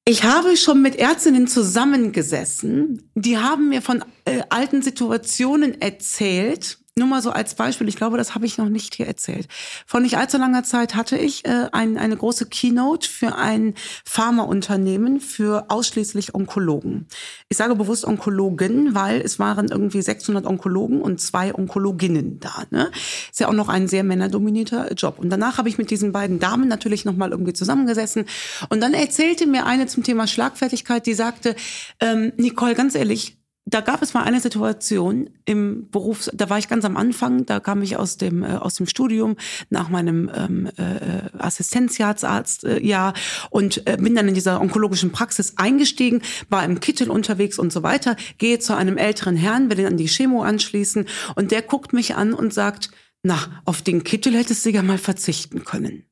Ich 0.07 0.23
habe 0.23 0.55
schon 0.55 0.83
mit 0.83 0.97
Ärztinnen 0.97 1.47
zusammengesessen, 1.47 3.09
die 3.15 3.39
haben 3.39 3.69
mir 3.69 3.81
von 3.81 4.05
äh, 4.25 4.43
alten 4.49 4.83
Situationen 4.83 5.81
erzählt, 5.81 6.77
nur 6.97 7.09
mal 7.09 7.21
so 7.21 7.31
als 7.31 7.55
Beispiel, 7.55 7.89
ich 7.89 7.97
glaube, 7.97 8.17
das 8.17 8.35
habe 8.35 8.45
ich 8.45 8.57
noch 8.57 8.69
nicht 8.69 8.95
hier 8.95 9.05
erzählt. 9.05 9.47
Vor 9.85 9.99
nicht 9.99 10.17
allzu 10.17 10.37
langer 10.37 10.63
Zeit 10.63 10.95
hatte 10.95 11.17
ich 11.17 11.43
äh, 11.43 11.67
ein, 11.73 11.97
eine 11.97 12.15
große 12.15 12.45
Keynote 12.45 13.09
für 13.09 13.35
ein 13.35 13.73
Pharmaunternehmen 14.05 15.19
für 15.19 15.65
ausschließlich 15.67 16.33
Onkologen. 16.33 17.07
Ich 17.49 17.57
sage 17.57 17.75
bewusst 17.75 18.05
Onkologen, 18.05 18.95
weil 18.95 19.19
es 19.19 19.39
waren 19.39 19.67
irgendwie 19.67 20.01
600 20.01 20.45
Onkologen 20.45 21.01
und 21.01 21.19
zwei 21.19 21.53
Onkologinnen 21.53 22.39
da. 22.39 22.63
Ne? 22.69 22.89
Ist 23.29 23.41
ja 23.41 23.49
auch 23.49 23.53
noch 23.53 23.67
ein 23.67 23.89
sehr 23.89 24.05
männerdominierter 24.05 24.93
Job. 24.93 25.19
Und 25.19 25.29
danach 25.29 25.57
habe 25.57 25.67
ich 25.67 25.77
mit 25.77 25.91
diesen 25.91 26.13
beiden 26.13 26.39
Damen 26.39 26.69
natürlich 26.69 27.03
noch 27.03 27.17
mal 27.17 27.31
irgendwie 27.31 27.53
zusammengesessen. 27.53 28.23
Und 28.69 28.79
dann 28.79 28.93
erzählte 28.93 29.47
mir 29.47 29.65
eine 29.65 29.87
zum 29.87 30.03
Thema 30.03 30.27
Schlagfertigkeit, 30.27 31.05
die 31.05 31.13
sagte, 31.13 31.57
ähm, 31.99 32.31
Nicole, 32.37 32.73
ganz 32.73 32.95
ehrlich, 32.95 33.37
da 33.67 33.81
gab 33.81 34.03
es 34.03 34.13
mal 34.13 34.23
eine 34.23 34.39
Situation 34.39 35.29
im 35.45 35.89
Beruf, 35.89 36.29
da 36.33 36.49
war 36.51 36.59
ich 36.59 36.67
ganz 36.67 36.85
am 36.85 36.97
Anfang, 36.97 37.47
da 37.47 37.59
kam 37.59 37.81
ich 37.81 37.97
aus 37.97 38.17
dem 38.17 38.43
äh, 38.43 38.53
aus 38.57 38.75
dem 38.75 38.85
Studium 38.85 39.37
nach 39.69 39.89
meinem 39.89 40.29
ähm, 40.33 40.69
äh, 40.77 41.35
Assistenzjahrsarzt 41.37 42.63
äh, 42.63 43.11
und 43.49 43.87
äh, 43.87 43.97
bin 43.97 44.13
dann 44.13 44.27
in 44.27 44.35
dieser 44.35 44.61
onkologischen 44.61 45.11
Praxis 45.11 45.57
eingestiegen, 45.57 46.21
war 46.49 46.63
im 46.63 46.79
Kittel 46.79 47.09
unterwegs 47.09 47.57
und 47.57 47.73
so 47.73 47.81
weiter, 47.81 48.15
gehe 48.37 48.59
zu 48.59 48.75
einem 48.75 48.97
älteren 48.97 49.35
Herrn, 49.35 49.69
will 49.71 49.79
ihn 49.79 49.87
an 49.87 49.97
die 49.97 50.07
Chemo 50.07 50.43
anschließen 50.43 51.07
und 51.35 51.51
der 51.51 51.63
guckt 51.63 51.91
mich 51.91 52.15
an 52.15 52.33
und 52.33 52.53
sagt, 52.53 52.91
na, 53.23 53.39
auf 53.65 53.81
den 53.81 54.03
Kittel 54.03 54.35
hättest 54.35 54.63
du 54.65 54.69
ja 54.69 54.83
mal 54.83 54.99
verzichten 54.99 55.63
können. 55.63 56.05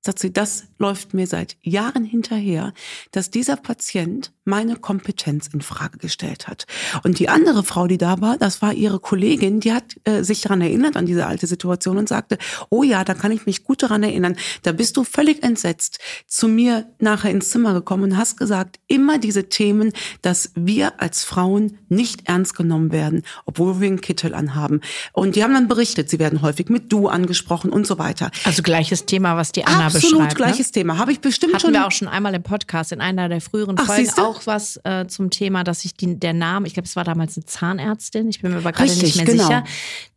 Sagt 0.00 0.18
sie, 0.18 0.32
das 0.32 0.64
läuft 0.78 1.12
mir 1.12 1.26
seit 1.26 1.56
Jahren 1.62 2.04
hinterher, 2.04 2.72
dass 3.10 3.30
dieser 3.30 3.56
Patient 3.56 4.33
meine 4.44 4.76
Kompetenz 4.76 5.48
in 5.52 5.60
Frage 5.60 5.98
gestellt 5.98 6.48
hat. 6.48 6.66
Und 7.02 7.18
die 7.18 7.28
andere 7.28 7.64
Frau, 7.64 7.86
die 7.86 7.98
da 7.98 8.20
war, 8.20 8.36
das 8.36 8.62
war 8.62 8.72
ihre 8.72 9.00
Kollegin, 9.00 9.60
die 9.60 9.72
hat 9.72 9.96
äh, 10.04 10.22
sich 10.22 10.42
daran 10.42 10.60
erinnert 10.60 10.96
an 10.96 11.06
diese 11.06 11.26
alte 11.26 11.46
Situation 11.46 11.96
und 11.96 12.08
sagte, 12.08 12.38
oh 12.68 12.82
ja, 12.82 13.04
da 13.04 13.14
kann 13.14 13.32
ich 13.32 13.46
mich 13.46 13.64
gut 13.64 13.82
daran 13.82 14.02
erinnern. 14.02 14.36
Da 14.62 14.72
bist 14.72 14.96
du 14.96 15.04
völlig 15.04 15.42
entsetzt 15.42 15.98
zu 16.26 16.48
mir 16.48 16.86
nachher 16.98 17.30
ins 17.30 17.50
Zimmer 17.50 17.72
gekommen 17.72 18.04
und 18.04 18.16
hast 18.16 18.36
gesagt, 18.36 18.78
immer 18.86 19.18
diese 19.18 19.48
Themen, 19.48 19.92
dass 20.22 20.52
wir 20.54 21.00
als 21.00 21.24
Frauen 21.24 21.78
nicht 21.88 22.28
ernst 22.28 22.54
genommen 22.56 22.92
werden, 22.92 23.22
obwohl 23.46 23.80
wir 23.80 23.88
einen 23.88 24.00
Kittel 24.00 24.34
anhaben. 24.34 24.80
Und 25.12 25.36
die 25.36 25.44
haben 25.44 25.54
dann 25.54 25.68
berichtet, 25.68 26.10
sie 26.10 26.18
werden 26.18 26.42
häufig 26.42 26.68
mit 26.68 26.92
du 26.92 27.08
angesprochen 27.08 27.70
und 27.70 27.86
so 27.86 27.98
weiter. 27.98 28.30
Also 28.44 28.62
gleiches 28.62 29.06
Thema, 29.06 29.36
was 29.36 29.52
die 29.52 29.66
Anna 29.66 29.86
Absolut 29.86 30.18
beschreibt. 30.18 30.30
Ne? 30.30 30.36
gleiches 30.36 30.66
ne? 30.68 30.72
Thema. 30.72 30.98
Habe 30.98 31.12
ich 31.12 31.20
bestimmt 31.20 31.54
Hatten 31.54 31.66
schon. 31.66 31.72
wir 31.72 31.86
auch 31.86 31.92
schon 31.92 32.08
einmal 32.08 32.34
im 32.34 32.42
Podcast 32.42 32.92
in 32.92 33.00
einer 33.00 33.28
der 33.28 33.40
früheren 33.40 33.76
Ach, 33.78 33.86
Folgen 33.86 34.10
auch 34.18 34.33
was 34.46 34.80
äh, 34.84 35.06
zum 35.06 35.30
Thema, 35.30 35.64
dass 35.64 35.82
sich 35.82 35.94
die, 35.94 36.18
der 36.18 36.32
Name, 36.32 36.66
ich 36.66 36.74
glaube, 36.74 36.86
es 36.86 36.96
war 36.96 37.04
damals 37.04 37.36
eine 37.36 37.46
Zahnärztin, 37.46 38.28
ich 38.28 38.40
bin 38.40 38.52
mir 38.52 38.58
aber 38.58 38.72
gerade 38.72 38.90
nicht 38.90 39.16
mehr 39.16 39.24
genau. 39.24 39.44
sicher, 39.44 39.64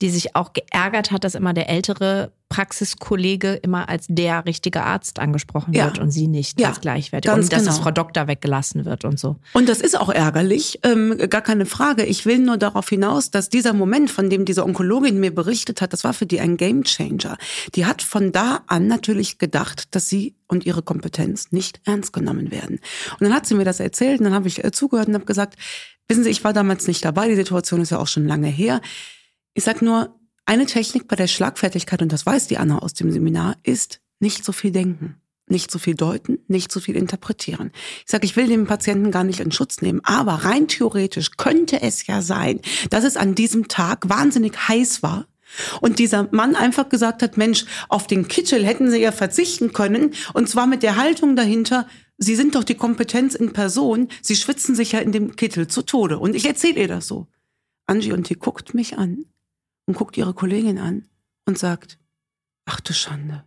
die 0.02 0.10
sich 0.10 0.36
auch 0.36 0.54
geärgert 0.54 1.12
hat, 1.12 1.24
dass 1.24 1.36
immer 1.36 1.54
der 1.54 1.70
ältere 1.70 2.32
Praxiskollege 2.50 3.56
immer 3.56 3.90
als 3.90 4.06
der 4.08 4.46
richtige 4.46 4.84
Arzt 4.84 5.20
angesprochen 5.20 5.74
ja. 5.74 5.86
wird 5.86 6.00
und 6.00 6.12
sie 6.12 6.28
nicht 6.28 6.60
ja, 6.60 6.70
als 6.70 6.82
gleichwertig. 6.82 7.32
Und 7.32 7.52
dass 7.52 7.60
genau. 7.62 7.66
das 7.66 7.80
Frau 7.80 7.92
Doktor 7.92 8.28
weggelassen 8.28 8.86
wird 8.86 9.04
und 9.06 9.20
so. 9.20 9.36
Und 9.54 9.68
das 9.68 9.82
ist 9.82 10.00
auch 10.00 10.10
ärgerlich, 10.10 10.80
ähm, 10.84 11.18
gar 11.30 11.42
keine 11.42 11.66
Frage. 11.66 12.06
Ich 12.06 12.26
will 12.26 12.40
nur 12.40 12.58
darauf 12.58 12.88
hinaus, 12.88 13.32
dass 13.32 13.50
dieser 13.50 13.74
Moment, 13.74 14.10
von 14.10 14.30
dem 14.30 14.46
diese 14.46 14.64
Onkologin 14.64 15.20
mir 15.20 15.36
berichtet 15.36 15.82
hat, 15.82 15.92
das 15.92 16.04
war 16.04 16.14
für 16.14 16.26
die 16.26 16.40
ein 16.40 16.58
Gamechanger. 16.58 17.38
Die 17.76 17.86
hat 17.86 18.02
von 18.02 18.32
da 18.32 18.62
an 18.68 18.88
natürlich 18.88 19.38
gedacht, 19.38 19.94
dass 19.96 20.08
sie 20.08 20.36
und 20.48 20.66
ihre 20.66 20.82
Kompetenz 20.82 21.52
nicht 21.52 21.82
ernst 21.86 22.14
genommen 22.14 22.52
werden. 22.52 22.80
Und 23.20 23.22
dann 23.22 23.34
hat 23.34 23.46
sie 23.46 23.56
mir 23.56 23.66
das 23.66 23.82
erzählt 23.82 24.20
und 24.20 24.26
dann 24.26 24.34
habe 24.34 24.48
ich 24.48 24.64
äh, 24.64 24.72
zugehört 24.72 25.10
und 25.10 25.16
habe 25.16 25.26
gesagt, 25.26 25.56
wissen 26.08 26.24
Sie, 26.24 26.30
ich 26.30 26.44
war 26.44 26.54
damals 26.54 26.88
nicht 26.88 27.04
dabei, 27.04 27.28
die 27.28 27.36
Situation 27.36 27.82
ist 27.82 27.90
ja 27.90 28.00
auch 28.00 28.08
schon 28.08 28.26
lange 28.26 28.48
her. 28.48 28.82
Ich 29.54 29.64
sag 29.64 29.82
nur, 29.82 30.16
eine 30.48 30.66
Technik 30.66 31.08
bei 31.08 31.16
der 31.16 31.28
Schlagfertigkeit, 31.28 32.02
und 32.02 32.12
das 32.12 32.26
weiß 32.26 32.48
die 32.48 32.58
Anna 32.58 32.80
aus 32.80 32.94
dem 32.94 33.12
Seminar, 33.12 33.58
ist 33.64 34.00
nicht 34.20 34.44
so 34.44 34.52
viel 34.52 34.72
denken. 34.72 35.18
Nicht 35.50 35.72
so 35.72 35.80
viel 35.80 35.96
deuten, 35.96 36.40
nicht 36.48 36.74
so 36.74 36.82
viel 36.82 36.98
interpretieren. 36.98 37.72
Ich 38.06 38.12
sage, 38.12 38.26
ich 38.26 38.36
will 38.36 38.48
den 38.48 38.66
Patienten 38.66 39.12
gar 39.12 39.24
nicht 39.24 39.40
in 39.40 39.52
Schutz 39.52 39.82
nehmen, 39.82 40.02
aber 40.04 40.34
rein 40.34 40.68
theoretisch 40.68 41.32
könnte 41.38 41.82
es 41.82 42.06
ja 42.06 42.22
sein, 42.22 42.60
dass 42.90 43.06
es 43.06 43.16
an 43.16 43.34
diesem 43.34 43.70
Tag 43.70 44.10
wahnsinnig 44.10 44.68
heiß 44.68 45.04
war 45.04 45.26
und 45.80 46.00
dieser 46.00 46.28
Mann 46.32 46.56
einfach 46.56 46.90
gesagt 46.90 47.24
hat, 47.24 47.38
Mensch, 47.38 47.66
auf 47.88 48.08
den 48.08 48.28
Kittel 48.28 48.66
hätten 48.66 48.92
Sie 48.92 49.00
ja 49.00 49.14
verzichten 49.14 49.72
können. 49.72 50.14
Und 50.34 50.50
zwar 50.50 50.68
mit 50.68 50.84
der 50.84 50.98
Haltung 50.98 51.38
dahinter, 51.38 51.88
Sie 52.18 52.36
sind 52.36 52.56
doch 52.56 52.66
die 52.66 52.76
Kompetenz 52.76 53.34
in 53.34 53.54
Person. 53.54 54.10
Sie 54.22 54.36
schwitzen 54.36 54.76
sich 54.76 54.92
ja 54.92 55.00
in 55.00 55.14
dem 55.14 55.38
Kittel 55.38 55.68
zu 55.68 55.82
Tode. 55.82 56.20
Und 56.20 56.36
ich 56.36 56.46
erzähle 56.46 56.82
ihr 56.82 56.88
das 56.90 57.08
so. 57.08 57.28
Angie 57.86 58.12
und 58.12 58.28
die 58.28 58.36
guckt 58.36 58.74
mich 58.74 58.98
an 58.98 59.24
und 59.88 59.96
guckt 59.98 60.16
ihre 60.18 60.36
Kollegin 60.36 60.78
an 60.78 61.10
und 61.46 61.58
sagt, 61.58 61.98
ach 62.66 62.80
du 62.80 62.94
Schande. 62.94 63.44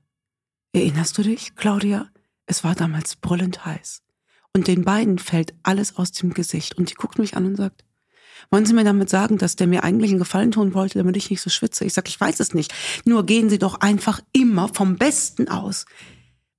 Erinnerst 0.73 1.17
du 1.17 1.23
dich, 1.23 1.55
Claudia? 1.55 2.11
Es 2.47 2.65
war 2.65 2.75
damals 2.75 3.15
brüllend 3.15 3.65
heiß. 3.65 4.03
Und 4.53 4.67
den 4.67 4.85
beiden 4.85 5.21
fällt 5.21 5.55
alles 5.63 5.97
aus 5.97 6.11
dem 6.11 6.35
Gesicht. 6.35 6.77
Und 6.77 6.91
die 6.91 6.95
guckt 6.95 7.19
mich 7.19 7.37
an 7.37 7.47
und 7.47 7.57
sagt, 7.57 7.85
Wollen 8.51 8.65
Sie 8.65 8.73
mir 8.73 8.85
damit 8.85 9.11
sagen, 9.11 9.39
dass 9.39 9.57
der 9.57 9.67
mir 9.67 9.85
eigentlich 9.85 10.11
einen 10.11 10.19
Gefallen 10.19 10.51
tun 10.51 10.73
wollte, 10.73 10.99
damit 10.99 11.17
ich 11.17 11.31
nicht 11.31 11.43
so 11.43 11.51
schwitze? 11.51 11.85
Ich 11.85 11.93
sage, 11.93 12.09
ich 12.09 12.21
weiß 12.21 12.41
es 12.41 12.55
nicht. 12.55 12.73
Nur 13.05 13.27
gehen 13.27 13.51
Sie 13.51 13.59
doch 13.59 13.81
einfach 13.81 14.21
immer 14.33 14.69
vom 14.69 14.97
Besten 14.97 15.49
aus. 15.49 15.85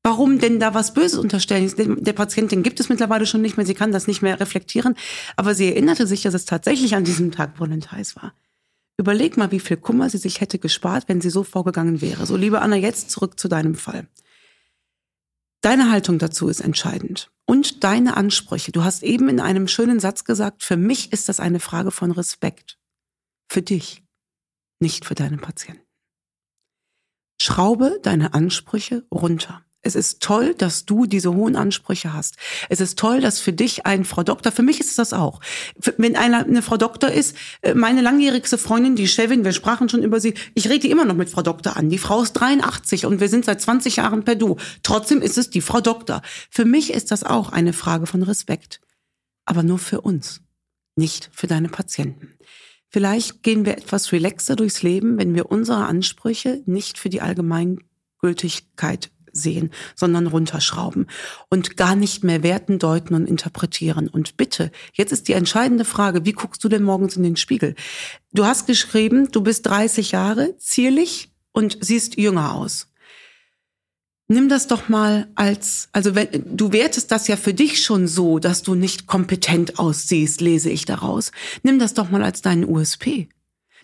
Warum 0.03 0.39
denn 0.39 0.59
da 0.59 0.73
was 0.73 0.93
Böses 0.93 1.19
unterstellen? 1.19 2.03
Der 2.03 2.13
Patientin 2.13 2.63
gibt 2.63 2.79
es 2.79 2.89
mittlerweile 2.89 3.25
schon 3.25 3.41
nicht 3.41 3.57
mehr, 3.57 3.67
sie 3.67 3.75
kann 3.75 3.91
das 3.91 4.07
nicht 4.07 4.23
mehr 4.23 4.39
reflektieren, 4.39 4.95
aber 5.35 5.53
sie 5.53 5.67
erinnerte 5.67 6.07
sich, 6.07 6.23
dass 6.23 6.33
es 6.33 6.45
tatsächlich 6.45 6.95
an 6.95 7.03
diesem 7.03 7.31
Tag 7.31 7.53
brüllend 7.53 7.91
heiß 7.91 8.15
war. 8.15 8.33
Überleg 8.98 9.38
mal, 9.38 9.51
wie 9.51 9.60
viel 9.60 9.77
Kummer 9.77 10.10
sie 10.10 10.17
sich 10.17 10.41
hätte 10.41 10.60
gespart, 10.60 11.07
wenn 11.07 11.21
sie 11.21 11.29
so 11.29 11.43
vorgegangen 11.43 12.01
wäre. 12.01 12.25
So, 12.25 12.36
liebe 12.36 12.62
Anna, 12.62 12.75
jetzt 12.75 13.10
zurück 13.10 13.39
zu 13.39 13.48
deinem 13.48 13.75
Fall. 13.75 14.07
Deine 15.62 15.91
Haltung 15.91 16.17
dazu 16.17 16.48
ist 16.50 16.60
entscheidend 16.60 17.31
und 17.45 17.83
deine 17.83 18.17
Ansprüche. 18.17 18.71
Du 18.71 18.83
hast 18.83 19.03
eben 19.03 19.29
in 19.29 19.39
einem 19.39 19.67
schönen 19.67 20.00
Satz 20.00 20.24
gesagt, 20.24 20.63
für 20.63 20.77
mich 20.77 21.12
ist 21.13 21.29
das 21.29 21.39
eine 21.39 21.60
Frage 21.60 21.91
von 21.91 22.12
Respekt. 22.12 22.79
Für 23.48 23.62
dich, 23.62 24.03
nicht 24.79 25.05
für 25.05 25.15
deine 25.15 25.38
Patienten. 25.38 25.86
Schraube 27.39 28.00
deine 28.01 28.33
Ansprüche 28.33 29.05
runter. 29.12 29.63
Es 29.83 29.95
ist 29.95 30.21
toll, 30.21 30.53
dass 30.53 30.85
du 30.85 31.07
diese 31.07 31.33
hohen 31.33 31.55
Ansprüche 31.55 32.13
hast. 32.13 32.35
Es 32.69 32.79
ist 32.79 33.00
toll, 33.00 33.19
dass 33.19 33.39
für 33.39 33.51
dich 33.51 33.85
ein 33.85 34.05
Frau 34.05 34.21
Doktor, 34.21 34.51
für 34.51 34.61
mich 34.61 34.79
ist 34.79 34.89
es 34.89 34.95
das 34.95 35.11
auch. 35.11 35.39
Wenn 35.97 36.15
einer 36.15 36.45
eine 36.45 36.61
Frau 36.61 36.77
Doktor 36.77 37.09
ist, 37.09 37.35
äh, 37.61 37.73
meine 37.73 38.01
langjährigste 38.01 38.59
Freundin, 38.59 38.95
die 38.95 39.07
Chevin, 39.07 39.43
wir 39.43 39.53
sprachen 39.53 39.89
schon 39.89 40.03
über 40.03 40.19
sie, 40.19 40.35
ich 40.53 40.69
rede 40.69 40.88
immer 40.88 41.05
noch 41.05 41.15
mit 41.15 41.31
Frau 41.31 41.41
Doktor 41.41 41.77
an. 41.77 41.89
Die 41.89 41.97
Frau 41.97 42.21
ist 42.21 42.33
83 42.33 43.07
und 43.07 43.19
wir 43.19 43.29
sind 43.29 43.45
seit 43.45 43.59
20 43.59 43.95
Jahren 43.95 44.23
per 44.23 44.35
Du. 44.35 44.57
Trotzdem 44.83 45.21
ist 45.21 45.39
es 45.39 45.50
die 45.50 45.61
Frau 45.61 45.81
Doktor. 45.81 46.21
Für 46.51 46.65
mich 46.65 46.93
ist 46.93 47.09
das 47.09 47.23
auch 47.23 47.51
eine 47.51 47.73
Frage 47.73 48.05
von 48.05 48.21
Respekt. 48.21 48.81
Aber 49.45 49.63
nur 49.63 49.79
für 49.79 50.01
uns, 50.01 50.41
nicht 50.95 51.31
für 51.33 51.47
deine 51.47 51.69
Patienten. 51.69 52.38
Vielleicht 52.88 53.41
gehen 53.41 53.65
wir 53.65 53.77
etwas 53.77 54.11
relaxer 54.11 54.55
durchs 54.55 54.83
Leben, 54.83 55.17
wenn 55.17 55.33
wir 55.33 55.50
unsere 55.50 55.85
Ansprüche 55.85 56.61
nicht 56.65 57.00
für 57.00 57.09
die 57.09 57.21
Allgemeingültigkeit 57.21 59.09
sehen, 59.33 59.71
sondern 59.95 60.27
runterschrauben 60.27 61.07
und 61.50 61.77
gar 61.77 61.95
nicht 61.95 62.23
mehr 62.23 62.43
werten, 62.43 62.79
deuten 62.79 63.13
und 63.13 63.27
interpretieren. 63.27 64.07
Und 64.07 64.38
bitte, 64.38 64.71
jetzt 64.93 65.11
ist 65.11 65.27
die 65.27 65.33
entscheidende 65.33 65.85
Frage, 65.85 66.25
wie 66.25 66.33
guckst 66.33 66.63
du 66.63 66.69
denn 66.69 66.83
morgens 66.83 67.15
in 67.15 67.23
den 67.23 67.38
Spiegel? 67.38 67.75
Du 68.33 68.45
hast 68.45 68.67
geschrieben, 68.67 69.31
du 69.31 69.41
bist 69.41 69.65
30 69.67 70.11
Jahre, 70.11 70.57
zierlich 70.57 71.31
und 71.51 71.77
siehst 71.81 72.17
jünger 72.17 72.53
aus. 72.53 72.88
Nimm 74.27 74.47
das 74.47 74.67
doch 74.67 74.88
mal 74.88 75.27
als, 75.35 75.89
also 75.91 76.15
wenn, 76.15 76.29
du 76.55 76.71
wertest 76.71 77.11
das 77.11 77.27
ja 77.27 77.35
für 77.35 77.53
dich 77.53 77.83
schon 77.83 78.07
so, 78.07 78.39
dass 78.39 78.63
du 78.63 78.75
nicht 78.75 79.05
kompetent 79.05 79.77
aussiehst, 79.77 80.39
lese 80.39 80.69
ich 80.69 80.85
daraus. 80.85 81.33
Nimm 81.63 81.79
das 81.79 81.93
doch 81.93 82.09
mal 82.09 82.23
als 82.23 82.41
deinen 82.41 82.63
USP. 82.63 83.27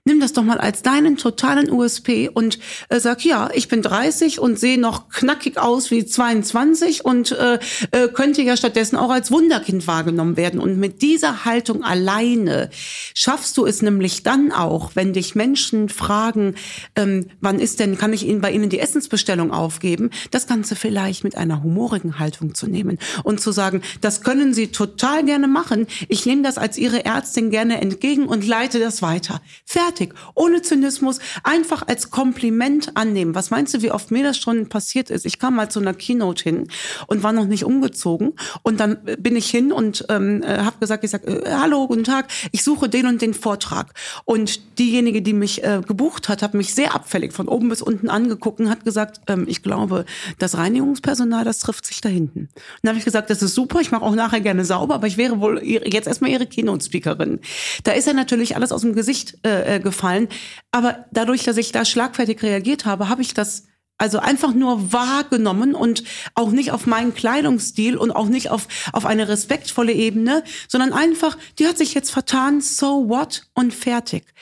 Nimm 0.07 0.21
das 0.21 0.31
doch 0.31 0.43
mal 0.43 0.57
als 0.57 0.83
deinen 0.83 1.17
totalen 1.17 1.69
USP 1.69 2.29
und 2.29 2.59
äh, 2.87 3.01
sag, 3.01 3.25
ja, 3.25 3.49
ich 3.53 3.67
bin 3.67 3.81
30 3.81 4.39
und 4.39 4.57
sehe 4.57 4.79
noch 4.79 5.09
knackig 5.09 5.57
aus 5.57 5.91
wie 5.91 6.05
22 6.05 7.03
und 7.03 7.33
äh, 7.33 7.59
äh, 7.91 8.07
könnte 8.07 8.41
ja 8.41 8.55
stattdessen 8.55 8.95
auch 8.95 9.09
als 9.09 9.31
Wunderkind 9.31 9.85
wahrgenommen 9.85 10.37
werden. 10.37 10.61
Und 10.61 10.79
mit 10.79 11.01
dieser 11.01 11.43
Haltung 11.43 11.83
alleine 11.83 12.69
schaffst 13.13 13.57
du 13.57 13.65
es 13.65 13.81
nämlich 13.81 14.23
dann 14.23 14.53
auch, 14.53 14.91
wenn 14.93 15.11
dich 15.11 15.35
Menschen 15.35 15.89
fragen, 15.89 16.55
ähm, 16.95 17.27
wann 17.41 17.59
ist 17.59 17.81
denn, 17.81 17.97
kann 17.97 18.13
ich 18.13 18.25
Ihnen 18.25 18.39
bei 18.39 18.53
Ihnen 18.53 18.69
die 18.69 18.79
Essensbestellung 18.79 19.51
aufgeben, 19.51 20.11
das 20.31 20.47
Ganze 20.47 20.77
vielleicht 20.77 21.25
mit 21.25 21.35
einer 21.35 21.63
humorigen 21.63 22.17
Haltung 22.17 22.55
zu 22.55 22.67
nehmen 22.67 22.97
und 23.25 23.41
zu 23.41 23.51
sagen, 23.51 23.81
das 23.99 24.21
können 24.21 24.53
Sie 24.53 24.67
total 24.67 25.25
gerne 25.25 25.49
machen. 25.49 25.85
Ich 26.07 26.25
nehme 26.25 26.43
das 26.43 26.57
als 26.57 26.77
Ihre 26.77 27.03
Ärztin 27.03 27.49
gerne 27.49 27.81
entgegen 27.81 28.25
und 28.25 28.47
leite 28.47 28.79
das 28.79 29.01
weiter. 29.01 29.41
Fertig 29.65 29.96
fertig. 29.97 30.13
Ohne 30.35 30.61
Zynismus. 30.61 31.19
Einfach 31.43 31.87
als 31.87 32.11
Kompliment 32.11 32.95
annehmen. 32.95 33.35
Was 33.35 33.49
meinst 33.49 33.73
du, 33.73 33.81
wie 33.81 33.91
oft 33.91 34.11
mir 34.11 34.23
das 34.23 34.37
schon 34.37 34.69
passiert 34.69 35.09
ist? 35.09 35.25
Ich 35.25 35.39
kam 35.39 35.55
mal 35.55 35.69
zu 35.69 35.79
einer 35.79 35.93
Keynote 35.93 36.43
hin 36.43 36.67
und 37.07 37.23
war 37.23 37.33
noch 37.33 37.45
nicht 37.45 37.63
umgezogen. 37.63 38.33
Und 38.63 38.79
dann 38.79 38.97
bin 39.19 39.35
ich 39.35 39.49
hin 39.49 39.71
und 39.71 40.05
ähm, 40.09 40.43
äh, 40.43 40.59
habe 40.59 40.77
gesagt, 40.79 41.03
ich 41.03 41.11
sag, 41.11 41.27
äh, 41.27 41.43
hallo, 41.49 41.87
guten 41.87 42.03
Tag, 42.03 42.27
ich 42.51 42.63
suche 42.63 42.89
den 42.89 43.07
und 43.07 43.21
den 43.21 43.33
Vortrag. 43.33 43.93
Und 44.25 44.79
diejenige, 44.79 45.21
die 45.21 45.33
mich 45.33 45.63
äh, 45.63 45.81
gebucht 45.85 46.29
hat, 46.29 46.41
hat 46.41 46.53
mich 46.53 46.73
sehr 46.73 46.93
abfällig 46.93 47.33
von 47.33 47.47
oben 47.47 47.69
bis 47.69 47.81
unten 47.81 48.09
angeguckt 48.09 48.59
und 48.59 48.69
hat 48.69 48.83
gesagt, 48.83 49.21
ähm, 49.27 49.45
ich 49.47 49.63
glaube, 49.63 50.05
das 50.39 50.57
Reinigungspersonal, 50.57 51.43
das 51.43 51.59
trifft 51.59 51.85
sich 51.85 52.01
da 52.01 52.09
hinten. 52.09 52.41
Und 52.41 52.49
dann 52.83 52.89
habe 52.89 52.99
ich 52.99 53.05
gesagt, 53.05 53.29
das 53.29 53.41
ist 53.41 53.55
super, 53.55 53.79
ich 53.79 53.91
mache 53.91 54.03
auch 54.03 54.15
nachher 54.15 54.41
gerne 54.41 54.65
sauber, 54.65 54.95
aber 54.95 55.07
ich 55.07 55.17
wäre 55.17 55.39
wohl 55.39 55.61
jetzt 55.63 56.07
erstmal 56.07 56.31
Ihre 56.31 56.45
Keynote-Speakerin. 56.45 57.39
Da 57.83 57.91
ist 57.91 58.07
ja 58.07 58.13
natürlich 58.13 58.55
alles 58.55 58.71
aus 58.71 58.81
dem 58.81 58.93
Gesicht 58.93 59.37
äh, 59.43 59.79
gefallen. 59.87 60.27
Aber 60.71 61.05
dadurch, 61.11 61.43
dass 61.43 61.57
ich 61.57 61.71
da 61.71 61.85
schlagfertig 61.85 62.43
reagiert 62.43 62.85
habe, 62.85 63.09
habe 63.09 63.21
ich 63.21 63.33
das 63.33 63.63
also 63.97 64.19
einfach 64.19 64.53
nur 64.53 64.93
wahrgenommen 64.93 65.73
und 65.73 66.03
auch 66.35 66.51
nicht 66.51 66.71
auf 66.71 66.85
meinen 66.85 67.15
Kleidungsstil 67.15 67.97
und 67.97 68.11
auch 68.11 68.27
nicht 68.27 68.49
auf, 68.49 68.67
auf 68.93 69.05
eine 69.05 69.27
respektvolle 69.27 69.93
Ebene, 69.93 70.43
sondern 70.67 70.93
einfach, 70.93 71.37
die 71.57 71.67
hat 71.67 71.77
sich 71.77 71.93
jetzt 71.93 72.11
vertan, 72.11 72.61
so 72.61 73.09
what 73.09 73.47
und 73.55 73.73
fertig. 73.73 74.33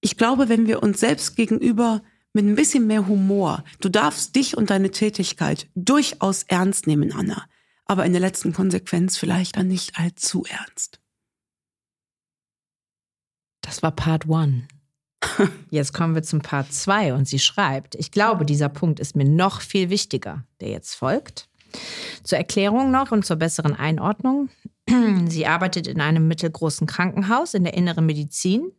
Ich 0.00 0.16
glaube, 0.16 0.48
wenn 0.48 0.66
wir 0.66 0.82
uns 0.82 0.98
selbst 0.98 1.36
gegenüber 1.36 2.02
mit 2.32 2.44
ein 2.44 2.56
bisschen 2.56 2.86
mehr 2.86 3.06
Humor, 3.06 3.64
du 3.80 3.88
darfst 3.88 4.34
dich 4.34 4.56
und 4.56 4.70
deine 4.70 4.90
Tätigkeit 4.90 5.68
durchaus 5.74 6.44
ernst 6.44 6.86
nehmen, 6.86 7.12
Anna, 7.12 7.44
aber 7.84 8.04
in 8.06 8.12
der 8.12 8.20
letzten 8.20 8.52
Konsequenz 8.52 9.16
vielleicht 9.16 9.56
dann 9.56 9.68
nicht 9.68 9.98
allzu 9.98 10.44
ernst. 10.48 10.99
Das 13.60 13.82
war 13.82 13.90
Part 13.92 14.28
One. 14.28 14.66
Jetzt 15.70 15.92
kommen 15.92 16.14
wir 16.14 16.22
zum 16.22 16.40
Part 16.40 16.72
2 16.72 17.14
und 17.14 17.28
sie 17.28 17.38
schreibt, 17.38 17.94
ich 17.94 18.10
glaube, 18.10 18.44
dieser 18.44 18.68
Punkt 18.68 19.00
ist 19.00 19.16
mir 19.16 19.24
noch 19.24 19.60
viel 19.60 19.90
wichtiger, 19.90 20.44
der 20.60 20.70
jetzt 20.70 20.94
folgt. 20.94 21.48
Zur 22.24 22.38
Erklärung 22.38 22.90
noch 22.90 23.12
und 23.12 23.24
zur 23.24 23.36
besseren 23.36 23.76
Einordnung. 23.76 24.48
Sie 25.28 25.46
arbeitet 25.46 25.86
in 25.86 26.00
einem 26.00 26.26
mittelgroßen 26.26 26.86
Krankenhaus 26.86 27.54
in 27.54 27.64
der 27.64 27.74
inneren 27.74 28.06
Medizin. 28.06 28.72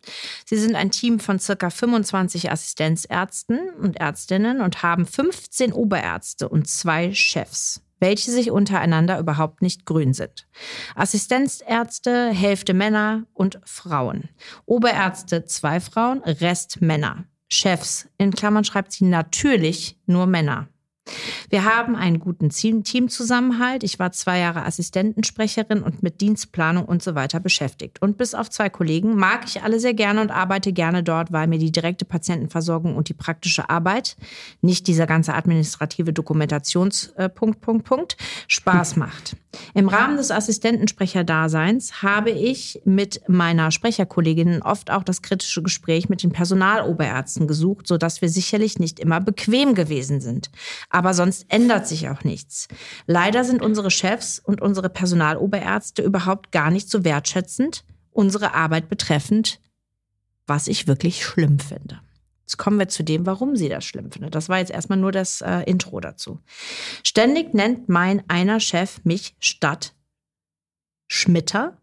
Sie 0.45 0.57
sind 0.57 0.75
ein 0.75 0.91
Team 0.91 1.19
von 1.19 1.39
circa 1.39 1.69
25 1.69 2.51
Assistenzärzten 2.51 3.59
und 3.81 3.97
Ärztinnen 3.97 4.61
und 4.61 4.83
haben 4.83 5.05
15 5.05 5.71
Oberärzte 5.71 6.49
und 6.49 6.67
zwei 6.67 7.13
Chefs 7.13 7.81
welche 8.01 8.31
sich 8.31 8.51
untereinander 8.51 9.17
überhaupt 9.19 9.61
nicht 9.61 9.85
grün 9.85 10.13
sind. 10.13 10.47
Assistenzärzte, 10.95 12.31
Hälfte 12.31 12.73
Männer 12.73 13.23
und 13.33 13.61
Frauen. 13.63 14.29
Oberärzte, 14.65 15.45
zwei 15.45 15.79
Frauen, 15.79 16.21
Rest 16.23 16.81
Männer. 16.81 17.25
Chefs, 17.47 18.09
in 18.17 18.31
Klammern 18.31 18.63
schreibt 18.63 18.91
sie 18.91 19.05
natürlich 19.05 19.97
nur 20.05 20.25
Männer. 20.25 20.67
Wir 21.51 21.65
haben 21.65 21.97
einen 21.97 22.21
guten 22.21 22.49
Teamzusammenhalt. 22.49 23.83
Ich 23.83 23.99
war 23.99 24.13
zwei 24.13 24.39
Jahre 24.39 24.63
Assistentensprecherin 24.63 25.83
und 25.83 26.01
mit 26.01 26.21
Dienstplanung 26.21 26.85
und 26.85 27.03
so 27.03 27.13
weiter 27.13 27.41
beschäftigt. 27.41 28.01
Und 28.01 28.17
bis 28.17 28.33
auf 28.33 28.49
zwei 28.49 28.69
Kollegen 28.69 29.17
mag 29.17 29.41
ich 29.45 29.61
alle 29.61 29.81
sehr 29.81 29.93
gerne 29.93 30.21
und 30.21 30.31
arbeite 30.31 30.71
gerne 30.71 31.03
dort, 31.03 31.33
weil 31.33 31.47
mir 31.47 31.59
die 31.59 31.73
direkte 31.73 32.05
Patientenversorgung 32.05 32.95
und 32.95 33.09
die 33.09 33.13
praktische 33.13 33.69
Arbeit, 33.69 34.15
nicht 34.61 34.87
dieser 34.87 35.07
ganze 35.07 35.33
administrative 35.33 36.13
Dokumentationspunkt, 36.13 37.59
Punkt, 37.59 37.83
Punkt, 37.83 38.17
Spaß 38.47 38.95
macht. 38.95 39.35
Im 39.73 39.89
Rahmen 39.89 40.15
des 40.15 40.31
Assistentensprecherdaseins 40.31 42.01
habe 42.01 42.29
ich 42.29 42.81
mit 42.85 43.27
meiner 43.27 43.71
Sprecherkollegin 43.71 44.61
oft 44.61 44.91
auch 44.91 45.03
das 45.03 45.21
kritische 45.21 45.61
Gespräch 45.61 46.07
mit 46.07 46.23
den 46.23 46.31
Personaloberärzten 46.31 47.47
gesucht, 47.47 47.87
sodass 47.87 48.21
wir 48.21 48.29
sicherlich 48.29 48.79
nicht 48.79 48.99
immer 48.99 49.19
bequem 49.19 49.75
gewesen 49.75 50.21
sind. 50.21 50.51
Aber 50.89 51.13
sonst 51.13 51.40
ändert 51.49 51.87
sich 51.87 52.09
auch 52.09 52.23
nichts. 52.23 52.67
Leider 53.05 53.43
sind 53.43 53.61
unsere 53.61 53.91
Chefs 53.91 54.39
und 54.39 54.61
unsere 54.61 54.89
Personaloberärzte 54.89 56.01
überhaupt 56.01 56.51
gar 56.51 56.71
nicht 56.71 56.89
so 56.89 57.03
wertschätzend 57.03 57.83
unsere 58.11 58.53
Arbeit 58.53 58.89
betreffend, 58.89 59.59
was 60.45 60.67
ich 60.67 60.87
wirklich 60.87 61.25
schlimm 61.25 61.59
finde. 61.59 62.01
Jetzt 62.41 62.57
kommen 62.57 62.79
wir 62.79 62.89
zu 62.89 63.03
dem, 63.03 63.25
warum 63.25 63.55
sie 63.55 63.69
das 63.69 63.85
schlimm 63.85 64.11
findet. 64.11 64.35
Das 64.35 64.49
war 64.49 64.59
jetzt 64.59 64.71
erstmal 64.71 64.97
nur 64.97 65.11
das 65.11 65.41
äh, 65.41 65.61
Intro 65.61 65.99
dazu. 66.01 66.39
Ständig 67.03 67.53
nennt 67.53 67.87
mein 67.87 68.29
einer 68.29 68.59
Chef 68.59 68.99
mich 69.05 69.35
statt 69.39 69.93
Schmitter 71.07 71.77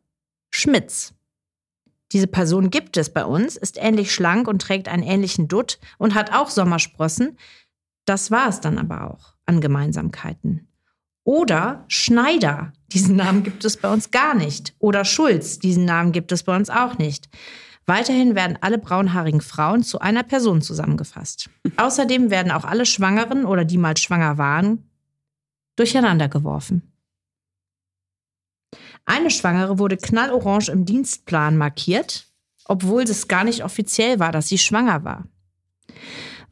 Schmitz. 0.50 1.14
Diese 2.12 2.26
Person 2.26 2.70
gibt 2.70 2.96
es 2.96 3.10
bei 3.10 3.24
uns, 3.24 3.56
ist 3.56 3.76
ähnlich 3.78 4.14
schlank 4.14 4.48
und 4.48 4.62
trägt 4.62 4.88
einen 4.88 5.02
ähnlichen 5.02 5.48
Dutt 5.48 5.78
und 5.98 6.14
hat 6.14 6.32
auch 6.32 6.48
Sommersprossen. 6.48 7.38
Das 8.06 8.30
war 8.30 8.48
es 8.48 8.60
dann 8.60 8.78
aber 8.78 9.10
auch 9.10 9.37
an 9.48 9.60
Gemeinsamkeiten. 9.60 10.68
Oder 11.24 11.84
Schneider, 11.88 12.72
diesen 12.92 13.16
Namen 13.16 13.42
gibt 13.42 13.64
es 13.64 13.76
bei 13.76 13.92
uns 13.92 14.10
gar 14.10 14.34
nicht. 14.34 14.74
Oder 14.78 15.04
Schulz, 15.04 15.58
diesen 15.58 15.84
Namen 15.84 16.12
gibt 16.12 16.32
es 16.32 16.42
bei 16.42 16.56
uns 16.56 16.70
auch 16.70 16.98
nicht. 16.98 17.28
Weiterhin 17.86 18.34
werden 18.34 18.58
alle 18.60 18.78
braunhaarigen 18.78 19.40
Frauen 19.40 19.82
zu 19.82 19.98
einer 20.00 20.22
Person 20.22 20.60
zusammengefasst. 20.60 21.48
Außerdem 21.76 22.30
werden 22.30 22.52
auch 22.52 22.64
alle 22.64 22.86
Schwangeren 22.86 23.44
oder 23.44 23.64
die 23.64 23.78
mal 23.78 23.96
schwanger 23.96 24.38
waren 24.38 24.84
durcheinander 25.76 26.28
geworfen. 26.28 26.92
Eine 29.04 29.30
Schwangere 29.30 29.78
wurde 29.78 29.96
knallorange 29.96 30.70
im 30.70 30.84
Dienstplan 30.84 31.56
markiert, 31.56 32.26
obwohl 32.64 33.04
es 33.04 33.28
gar 33.28 33.44
nicht 33.44 33.64
offiziell 33.64 34.18
war, 34.18 34.32
dass 34.32 34.48
sie 34.48 34.58
schwanger 34.58 35.04
war. 35.04 35.24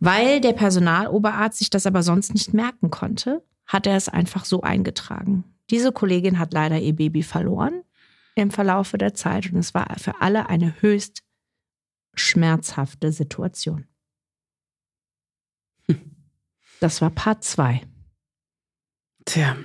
Weil 0.00 0.41
der 0.41 0.53
Personaloberarzt 0.53 1.59
sich 1.59 1.71
das 1.71 1.87
aber 1.87 2.03
sonst 2.03 2.35
nicht 2.35 2.53
merken 2.53 2.91
konnte, 2.91 3.43
hat 3.67 3.87
er 3.87 3.97
es 3.97 4.09
einfach 4.09 4.45
so 4.45 4.62
eingetragen. 4.62 5.45
Diese 5.71 5.93
Kollegin 5.93 6.38
hat 6.38 6.53
leider 6.53 6.79
ihr 6.79 6.95
Baby 6.95 7.23
verloren 7.23 7.83
im 8.35 8.50
Verlaufe 8.50 8.99
der 8.99 9.15
Zeit 9.15 9.50
und 9.50 9.59
es 9.59 9.75
war 9.75 9.99
für 9.99 10.21
alle 10.21 10.49
eine 10.49 10.81
höchst 10.81 11.23
schmerzhafte 12.15 13.11
Situation. 13.12 13.87
Hm. 15.87 16.17
Das 16.81 17.00
war 17.00 17.11
Part 17.11 17.45
2. 17.45 17.83
Tja. 19.25 19.57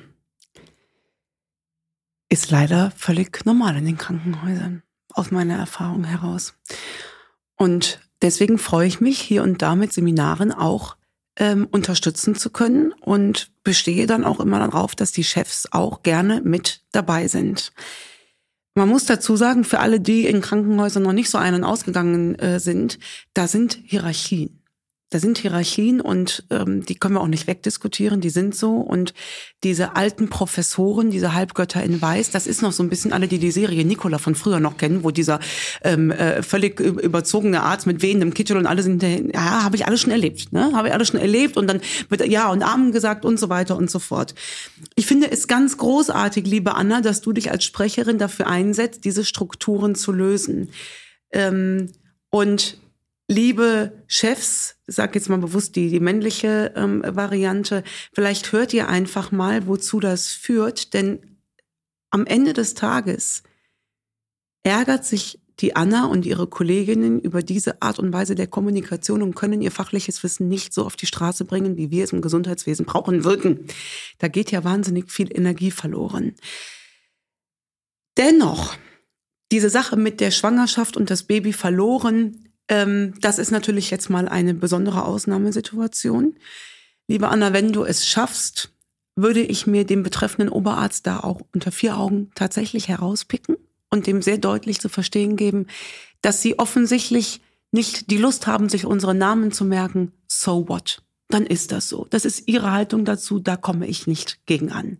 Ist 2.29 2.49
leider 2.49 2.91
völlig 2.91 3.45
normal 3.45 3.75
in 3.75 3.85
den 3.85 3.97
Krankenhäusern, 3.97 4.83
aus 5.13 5.31
meiner 5.31 5.57
Erfahrung 5.57 6.05
heraus. 6.05 6.55
Und 7.57 7.99
deswegen 8.21 8.57
freue 8.57 8.87
ich 8.87 9.01
mich, 9.01 9.19
hier 9.19 9.43
und 9.43 9.61
da 9.61 9.75
mit 9.75 9.93
Seminaren 9.93 10.51
auch 10.51 10.95
ähm, 11.37 11.67
unterstützen 11.71 12.35
zu 12.35 12.49
können 12.49 12.93
und 13.01 13.51
bestehe 13.63 14.07
dann 14.07 14.25
auch 14.25 14.39
immer 14.39 14.59
darauf, 14.59 14.95
dass 14.95 15.11
die 15.11 15.23
Chefs 15.23 15.67
auch 15.71 16.03
gerne 16.03 16.41
mit 16.41 16.83
dabei 16.91 17.27
sind. 17.27 17.71
Man 18.75 18.89
muss 18.89 19.05
dazu 19.05 19.35
sagen, 19.35 19.63
für 19.63 19.79
alle, 19.79 19.99
die 19.99 20.25
in 20.25 20.41
Krankenhäusern 20.41 21.03
noch 21.03 21.13
nicht 21.13 21.29
so 21.29 21.37
ein- 21.37 21.55
und 21.55 21.63
ausgegangen 21.63 22.35
äh, 22.35 22.59
sind, 22.59 22.99
da 23.33 23.47
sind 23.47 23.79
Hierarchien. 23.83 24.60
Da 25.11 25.19
sind 25.19 25.37
Hierarchien 25.37 25.99
und 25.99 26.45
ähm, 26.49 26.85
die 26.85 26.95
können 26.95 27.15
wir 27.15 27.21
auch 27.21 27.27
nicht 27.27 27.45
wegdiskutieren, 27.45 28.21
die 28.21 28.29
sind 28.29 28.55
so. 28.55 28.77
Und 28.77 29.13
diese 29.61 29.97
alten 29.97 30.29
Professoren, 30.29 31.11
diese 31.11 31.33
Halbgötter 31.33 31.83
in 31.83 32.01
Weiß, 32.01 32.31
das 32.31 32.47
ist 32.47 32.61
noch 32.61 32.71
so 32.71 32.81
ein 32.81 32.87
bisschen 32.87 33.11
alle, 33.11 33.27
die 33.27 33.37
die 33.37 33.51
Serie 33.51 33.83
Nicola 33.83 34.19
von 34.19 34.35
früher 34.35 34.61
noch 34.61 34.77
kennen, 34.77 35.03
wo 35.03 35.11
dieser 35.11 35.41
ähm, 35.83 36.11
äh, 36.11 36.41
völlig 36.43 36.79
überzogene 36.79 37.61
Arzt 37.61 37.87
mit 37.87 38.01
wehendem 38.01 38.33
Kittel 38.33 38.55
und 38.55 38.65
alle 38.65 38.83
sind, 38.83 39.03
ja, 39.03 39.63
habe 39.63 39.75
ich 39.75 39.85
alles 39.85 39.99
schon 39.99 40.11
erlebt, 40.11 40.53
ne? 40.53 40.71
Habe 40.73 40.87
ich 40.87 40.93
alles 40.93 41.09
schon 41.09 41.19
erlebt 41.19 41.57
und 41.57 41.67
dann 41.67 41.81
wird 42.07 42.25
ja 42.27 42.49
und 42.49 42.63
Amen 42.63 42.93
gesagt 42.93 43.25
und 43.25 43.37
so 43.37 43.49
weiter 43.49 43.75
und 43.75 43.91
so 43.91 43.99
fort. 43.99 44.33
Ich 44.95 45.07
finde 45.07 45.29
es 45.29 45.49
ganz 45.49 45.75
großartig, 45.75 46.47
liebe 46.47 46.75
Anna, 46.75 47.01
dass 47.01 47.19
du 47.19 47.33
dich 47.33 47.51
als 47.51 47.65
Sprecherin 47.65 48.17
dafür 48.17 48.47
einsetzt, 48.47 49.03
diese 49.03 49.25
Strukturen 49.25 49.93
zu 49.93 50.13
lösen. 50.13 50.69
Ähm, 51.33 51.91
und 52.29 52.80
liebe 53.27 54.03
Chefs, 54.07 54.75
sag 54.87 55.15
jetzt 55.15 55.29
mal 55.29 55.37
bewusst 55.37 55.75
die, 55.75 55.89
die 55.89 55.99
männliche 55.99 56.73
ähm, 56.75 57.01
Variante, 57.05 57.83
vielleicht 58.13 58.51
hört 58.51 58.73
ihr 58.73 58.89
einfach 58.89 59.31
mal, 59.31 59.67
wozu 59.67 59.99
das 59.99 60.27
führt, 60.27 60.93
denn 60.93 61.39
am 62.09 62.25
Ende 62.25 62.53
des 62.53 62.73
Tages 62.73 63.43
ärgert 64.63 65.05
sich 65.05 65.39
die 65.59 65.75
Anna 65.75 66.05
und 66.05 66.25
ihre 66.25 66.47
Kolleginnen 66.47 67.19
über 67.19 67.43
diese 67.43 67.81
Art 67.81 67.99
und 67.99 68.11
Weise 68.11 68.35
der 68.35 68.47
Kommunikation 68.47 69.21
und 69.21 69.35
können 69.35 69.61
ihr 69.61 69.71
fachliches 69.71 70.23
Wissen 70.23 70.47
nicht 70.47 70.73
so 70.73 70.85
auf 70.85 70.95
die 70.95 71.05
Straße 71.05 71.45
bringen, 71.45 71.77
wie 71.77 71.91
wir 71.91 72.03
es 72.03 72.13
im 72.13 72.21
Gesundheitswesen 72.21 72.85
brauchen 72.85 73.23
würden. 73.23 73.67
Da 74.17 74.27
geht 74.27 74.51
ja 74.51 74.63
wahnsinnig 74.63 75.11
viel 75.11 75.35
Energie 75.35 75.71
verloren. 75.71 76.35
Dennoch, 78.17 78.75
diese 79.51 79.69
Sache 79.69 79.97
mit 79.97 80.19
der 80.19 80.31
Schwangerschaft 80.31 80.97
und 80.97 81.09
das 81.09 81.23
Baby 81.23 81.53
verloren 81.53 82.50
ähm, 82.71 83.13
das 83.19 83.37
ist 83.37 83.51
natürlich 83.51 83.91
jetzt 83.91 84.09
mal 84.09 84.29
eine 84.29 84.53
besondere 84.53 85.03
Ausnahmesituation. 85.03 86.37
Liebe 87.07 87.27
Anna, 87.27 87.51
wenn 87.51 87.73
du 87.73 87.83
es 87.83 88.07
schaffst, 88.07 88.71
würde 89.17 89.41
ich 89.41 89.67
mir 89.67 89.85
dem 89.85 90.03
betreffenden 90.03 90.47
Oberarzt 90.47 91.05
da 91.05 91.19
auch 91.19 91.41
unter 91.53 91.73
vier 91.73 91.97
Augen 91.97 92.31
tatsächlich 92.33 92.87
herauspicken 92.87 93.57
und 93.89 94.07
dem 94.07 94.21
sehr 94.21 94.37
deutlich 94.37 94.79
zu 94.79 94.87
verstehen 94.87 95.35
geben, 95.35 95.67
dass 96.21 96.41
sie 96.41 96.59
offensichtlich 96.59 97.41
nicht 97.73 98.09
die 98.09 98.17
Lust 98.17 98.47
haben, 98.47 98.69
sich 98.69 98.85
unsere 98.85 99.13
Namen 99.13 99.51
zu 99.51 99.65
merken. 99.65 100.13
So 100.29 100.69
what? 100.69 101.03
Dann 101.33 101.45
ist 101.45 101.71
das 101.71 101.89
so. 101.89 102.07
Das 102.09 102.25
ist 102.25 102.47
ihre 102.47 102.71
Haltung 102.71 103.05
dazu, 103.05 103.39
da 103.39 103.55
komme 103.55 103.87
ich 103.87 104.07
nicht 104.07 104.45
gegen 104.45 104.71
an. 104.71 104.99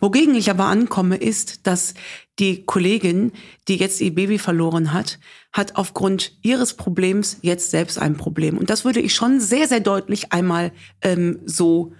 Wogegen 0.00 0.34
ich 0.34 0.50
aber 0.50 0.64
ankomme, 0.64 1.16
ist, 1.16 1.66
dass 1.66 1.94
die 2.38 2.64
Kollegin, 2.64 3.32
die 3.68 3.76
jetzt 3.76 4.00
ihr 4.00 4.14
Baby 4.14 4.38
verloren 4.38 4.92
hat, 4.92 5.18
hat 5.52 5.76
aufgrund 5.76 6.38
ihres 6.42 6.74
Problems 6.74 7.38
jetzt 7.42 7.70
selbst 7.70 7.98
ein 7.98 8.16
Problem. 8.16 8.56
Und 8.56 8.70
das 8.70 8.84
würde 8.84 9.00
ich 9.00 9.14
schon 9.14 9.40
sehr, 9.40 9.68
sehr 9.68 9.80
deutlich 9.80 10.32
einmal 10.32 10.72
ähm, 11.02 11.40
so 11.44 11.92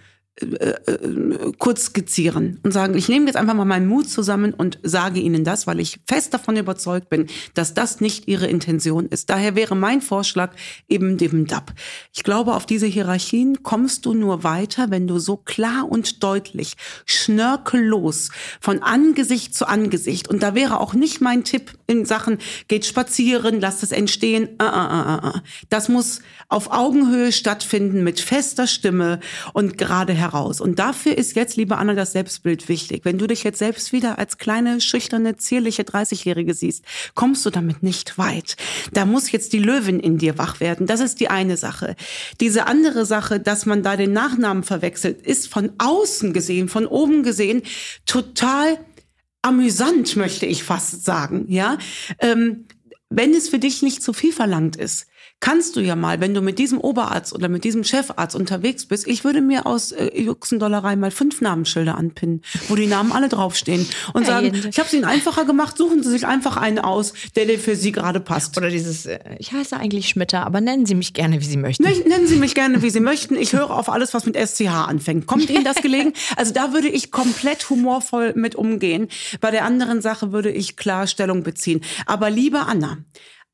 kurz 1.59 1.87
skizzieren 1.87 2.59
und 2.63 2.73
sagen, 2.73 2.97
ich 2.97 3.09
nehme 3.09 3.27
jetzt 3.27 3.37
einfach 3.37 3.53
mal 3.55 3.67
meinen 3.67 3.87
Mut 3.87 4.09
zusammen 4.09 4.55
und 4.55 4.79
sage 4.83 5.21
Ihnen 5.21 5.45
das, 5.45 5.67
weil 5.67 5.79
ich 5.79 6.01
fest 6.09 6.33
davon 6.33 6.57
überzeugt 6.57 7.11
bin, 7.11 7.27
dass 7.53 7.75
das 7.75 8.01
nicht 8.01 8.29
Ihre 8.29 8.47
Intention 8.47 9.07
ist. 9.07 9.29
Daher 9.29 9.57
wäre 9.57 9.77
mein 9.77 10.01
Vorschlag 10.01 10.55
eben 10.89 11.19
dem 11.19 11.47
DAP. 11.47 11.75
Ich 12.15 12.23
glaube, 12.23 12.55
auf 12.55 12.65
diese 12.65 12.87
Hierarchien 12.87 13.63
kommst 13.63 14.07
du 14.07 14.15
nur 14.15 14.43
weiter, 14.43 14.91
wenn 14.91 15.07
du 15.07 15.19
so 15.19 15.37
klar 15.37 15.87
und 15.89 16.23
deutlich, 16.23 16.77
schnörkellos 17.05 18.31
von 18.59 18.83
Angesicht 18.83 19.55
zu 19.55 19.69
Angesicht, 19.69 20.29
und 20.29 20.43
da 20.43 20.55
wäre 20.55 20.81
auch 20.81 20.95
nicht 20.95 21.21
mein 21.21 21.45
Tipp 21.45 21.73
in 21.93 22.05
Sachen, 22.07 22.39
geht 22.69 22.85
spazieren, 22.85 23.61
lasst 23.61 23.83
es 23.83 23.93
entstehen, 23.93 24.49
uh, 24.61 24.65
uh, 24.65 25.29
uh, 25.29 25.33
das 25.69 25.89
muss 25.89 26.21
auf 26.49 26.71
Augenhöhe 26.71 27.33
stattfinden 27.33 28.03
mit 28.03 28.21
fester 28.21 28.67
Stimme 28.67 29.21
und 29.53 29.79
gerade 29.79 30.13
heraus. 30.13 30.61
Und 30.61 30.79
dafür 30.79 31.17
ist 31.17 31.37
jetzt, 31.37 31.57
liebe 31.57 31.77
Anna, 31.77 31.95
das 31.95 32.13
Selbstbild 32.13 32.69
wichtig. 32.69 33.05
Wenn 33.05 33.19
du 33.19 33.27
dich 33.27 33.45
jetzt 33.45 33.59
selbst 33.59 33.93
wieder 33.93 34.19
als 34.19 34.39
kleine, 34.39 34.81
schüchterne, 34.81 35.37
zierliche 35.37 35.83
30-Jährige 35.83 36.55
siehst, 36.55 36.85
kommst 37.15 37.45
du 37.47 37.51
damit 37.51 37.83
nicht 37.83 38.19
weit. 38.19 38.57
Da 38.93 39.05
muss 39.05 39.33
jetzt 39.33 39.53
die 39.53 39.59
Löwin 39.59 40.01
in 40.01 40.19
dir 40.19 40.39
wach 40.39 40.61
werden. 40.61 40.87
Das 40.87 41.01
ist 41.01 41.21
die 41.21 41.29
eine 41.29 41.57
Sache. 41.57 41.97
Diese 42.41 42.67
andere 42.67 43.07
Sache, 43.07 43.41
dass 43.41 43.67
man 43.67 43.83
da 43.83 43.97
den 43.97 44.13
Nachnamen 44.13 44.63
verwechselt, 44.63 45.23
ist 45.23 45.49
von 45.49 45.73
außen 45.79 46.33
gesehen, 46.33 46.69
von 46.69 46.87
oben 46.87 47.23
gesehen, 47.23 47.63
total 48.07 48.79
amüsant, 49.43 50.17
möchte 50.17 50.47
ich 50.47 50.65
fast 50.65 51.05
sagen, 51.05 51.47
ja. 51.49 51.79
Ähm, 52.19 52.67
wenn 53.11 53.35
es 53.35 53.49
für 53.49 53.59
dich 53.59 53.83
nicht 53.83 54.03
zu 54.03 54.13
viel 54.13 54.33
verlangt 54.33 54.77
ist, 54.77 55.07
kannst 55.43 55.75
du 55.75 55.81
ja 55.81 55.97
mal, 55.97 56.21
wenn 56.21 56.35
du 56.35 56.41
mit 56.41 56.59
diesem 56.59 56.81
Oberarzt 56.81 57.35
oder 57.35 57.49
mit 57.49 57.65
diesem 57.65 57.83
Chefarzt 57.83 58.37
unterwegs 58.37 58.87
bist, 58.87 59.09
ich 59.09 59.25
würde 59.25 59.43
mir 59.43 59.67
aus 59.67 59.91
äh, 59.91 60.19
Juxendollerei 60.19 60.95
mal 60.95 61.11
fünf 61.11 61.41
Namensschilder 61.41 61.99
anpinnen, 61.99 62.43
wo 62.69 62.77
die 62.77 62.87
Namen 62.87 63.11
alle 63.11 63.29
draufstehen 63.29 63.87
und 64.15 64.25
sagen, 64.25 64.53
ich 64.55 64.79
habe 64.79 64.87
es 64.87 64.95
ihnen 64.95 65.05
einfacher 65.05 65.45
gemacht, 65.45 65.77
suchen 65.77 66.03
Sie 66.03 66.11
sich 66.11 66.27
einfach 66.27 66.57
einen 66.57 66.79
aus, 66.79 67.13
der 67.35 67.47
dir 67.47 67.59
für 67.59 67.75
Sie 67.75 67.91
gerade 67.91 68.21
passt. 68.21 68.57
Oder 68.57 68.71
dieses, 68.71 69.05
äh, 69.05 69.19
ich 69.39 69.53
heiße 69.53 69.77
eigentlich 69.77 70.09
Schmitter, 70.09 70.47
aber 70.47 70.61
nennen 70.61 70.87
Sie 70.87 70.95
mich 70.95 71.13
gerne, 71.13 71.41
wie 71.41 71.45
Sie 71.45 71.57
möchten. 71.57 71.83
Nennen 71.83 72.29
Sie 72.29 72.37
mich 72.37 72.55
gerne, 72.55 72.81
wie 72.83 72.91
Sie 72.91 73.01
möchten. 73.01 73.35
Ich 73.35 73.53
höre 73.53 73.71
auf 73.71 73.89
alles, 73.89 74.15
was 74.15 74.25
mit 74.25 74.37
SCH 74.37 74.69
anfängt. 74.69 75.27
Kommt 75.27 75.51
Ihnen 75.51 75.65
das 75.65 75.83
gelegen? 75.83 76.13
Also 76.37 76.55
da 76.55 76.73
würde 76.73 76.89
ich 76.89 77.11
komplett 77.11 77.69
humorvoll 77.69 78.33
mit 78.35 78.55
umgehen. 78.55 79.09
Bei 79.41 79.51
der 79.51 79.65
anderen 79.65 80.01
Sache 80.01 80.33
würde 80.33 80.51
ich 80.51 80.77
klar 80.77 81.07
Stellung 81.07 81.43
beziehen. 81.43 81.83
Aber 82.07 82.31
liebe 82.31 82.61
Anna, 82.61 82.99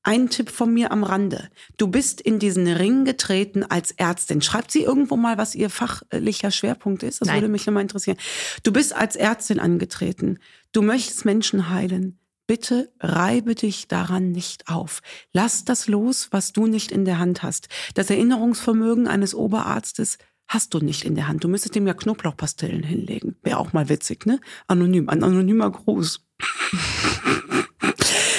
ein 0.09 0.31
Tipp 0.31 0.49
von 0.49 0.73
mir 0.73 0.90
am 0.90 1.05
Rande. 1.05 1.51
Du 1.77 1.87
bist 1.87 2.23
in 2.23 2.38
diesen 2.38 2.66
Ring 2.66 3.05
getreten 3.05 3.62
als 3.62 3.90
Ärztin. 3.90 4.40
Schreibt 4.40 4.71
sie 4.71 4.83
irgendwo 4.83 5.16
mal, 5.18 5.37
was 5.37 5.55
ihr 5.55 5.68
fachlicher 5.68 6.51
Schwerpunkt 6.51 7.03
ist? 7.03 7.21
Das 7.21 7.29
Nein. 7.29 7.37
würde 7.37 7.49
mich 7.49 7.66
immer 7.66 7.83
interessieren. 7.83 8.16
Du 8.62 8.73
bist 8.73 8.97
als 8.97 9.16
Ärztin 9.16 9.61
angetreten. 9.61 10.38
Du 10.73 10.81
möchtest 10.81 11.27
Menschen 11.27 11.68
heilen. 11.68 12.18
Bitte 12.47 12.90
reibe 13.01 13.55
dich 13.55 13.87
daran 13.87 14.33
nicht 14.33 14.71
auf. 14.71 15.03
Lass 15.35 15.66
das 15.66 15.88
los, 15.88 16.29
was 16.31 16.55
du 16.55 16.66
nicht 16.66 16.90
in 16.90 17.05
der 17.05 17.18
Hand 17.18 17.42
hast. 17.42 17.68
Das 17.92 18.09
Erinnerungsvermögen 18.09 19.09
eines 19.09 19.35
Oberarztes 19.35 20.16
hast 20.47 20.73
du 20.73 20.79
nicht 20.79 21.05
in 21.05 21.16
der 21.16 21.29
Hand. 21.29 21.44
Du 21.44 21.49
müsstest 21.49 21.77
ihm 21.77 21.87
ja 21.87 21.92
Knoblauchpastillen 21.92 22.83
hinlegen. 22.83 23.37
Wäre 23.42 23.59
auch 23.59 23.75
mal 23.75 23.90
witzig, 23.90 24.25
ne? 24.25 24.40
Anonym, 24.68 25.11
ein 25.11 25.23
anonymer 25.23 25.71
Gruß. 25.71 26.27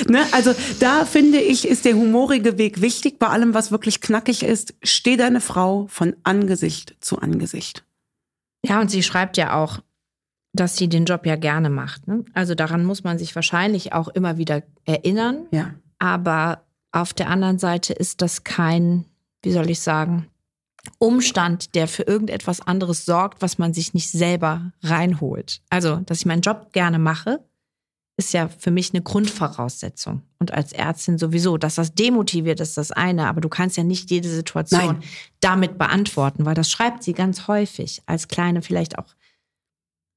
Ne? 0.09 0.25
Also 0.31 0.53
da 0.79 1.05
finde 1.05 1.39
ich, 1.39 1.67
ist 1.67 1.85
der 1.85 1.95
humorige 1.95 2.57
Weg 2.57 2.81
wichtig. 2.81 3.19
Bei 3.19 3.27
allem, 3.27 3.53
was 3.53 3.71
wirklich 3.71 4.01
knackig 4.01 4.43
ist, 4.43 4.73
steh 4.83 5.17
deine 5.17 5.41
Frau 5.41 5.87
von 5.87 6.15
Angesicht 6.23 6.95
zu 6.99 7.19
Angesicht. 7.19 7.85
Ja, 8.65 8.81
und 8.81 8.89
sie 8.89 9.03
schreibt 9.03 9.37
ja 9.37 9.55
auch, 9.61 9.79
dass 10.53 10.75
sie 10.75 10.89
den 10.89 11.05
Job 11.05 11.25
ja 11.25 11.35
gerne 11.35 11.69
macht. 11.69 12.07
Ne? 12.07 12.25
Also 12.33 12.55
daran 12.55 12.83
muss 12.83 13.03
man 13.03 13.17
sich 13.19 13.35
wahrscheinlich 13.35 13.93
auch 13.93 14.07
immer 14.09 14.37
wieder 14.37 14.63
erinnern. 14.85 15.45
Ja. 15.51 15.75
Aber 15.99 16.63
auf 16.91 17.13
der 17.13 17.29
anderen 17.29 17.59
Seite 17.59 17.93
ist 17.93 18.21
das 18.21 18.43
kein, 18.43 19.05
wie 19.43 19.51
soll 19.51 19.69
ich 19.69 19.79
sagen, 19.79 20.27
Umstand, 20.97 21.75
der 21.75 21.87
für 21.87 22.03
irgendetwas 22.03 22.61
anderes 22.61 23.05
sorgt, 23.05 23.41
was 23.41 23.57
man 23.57 23.73
sich 23.73 23.93
nicht 23.93 24.09
selber 24.09 24.71
reinholt. 24.81 25.61
Also, 25.69 25.97
dass 25.97 26.19
ich 26.19 26.25
meinen 26.25 26.41
Job 26.41 26.73
gerne 26.73 26.99
mache, 26.99 27.43
ist 28.19 28.33
ja 28.33 28.49
für 28.49 28.69
mich 28.69 28.93
eine 28.93 29.01
Grundvoraussetzung. 29.01 30.23
Und 30.39 30.53
als 30.53 30.73
Ärztin 30.73 31.17
sowieso, 31.17 31.57
dass 31.57 31.75
das 31.75 31.93
demotiviert 31.93 32.59
ist 32.59 32.77
das 32.77 32.91
eine, 32.91 33.27
aber 33.27 33.39
du 33.39 33.47
kannst 33.47 33.77
ja 33.77 33.83
nicht 33.83 34.11
jede 34.11 34.27
Situation 34.27 34.85
Nein. 34.85 35.03
damit 35.39 35.77
beantworten, 35.77 36.45
weil 36.45 36.53
das 36.53 36.69
schreibt 36.69 37.01
sie 37.01 37.13
ganz 37.13 37.47
häufig 37.47 38.01
als 38.07 38.27
kleine, 38.27 38.61
vielleicht 38.61 38.99
auch 38.99 39.15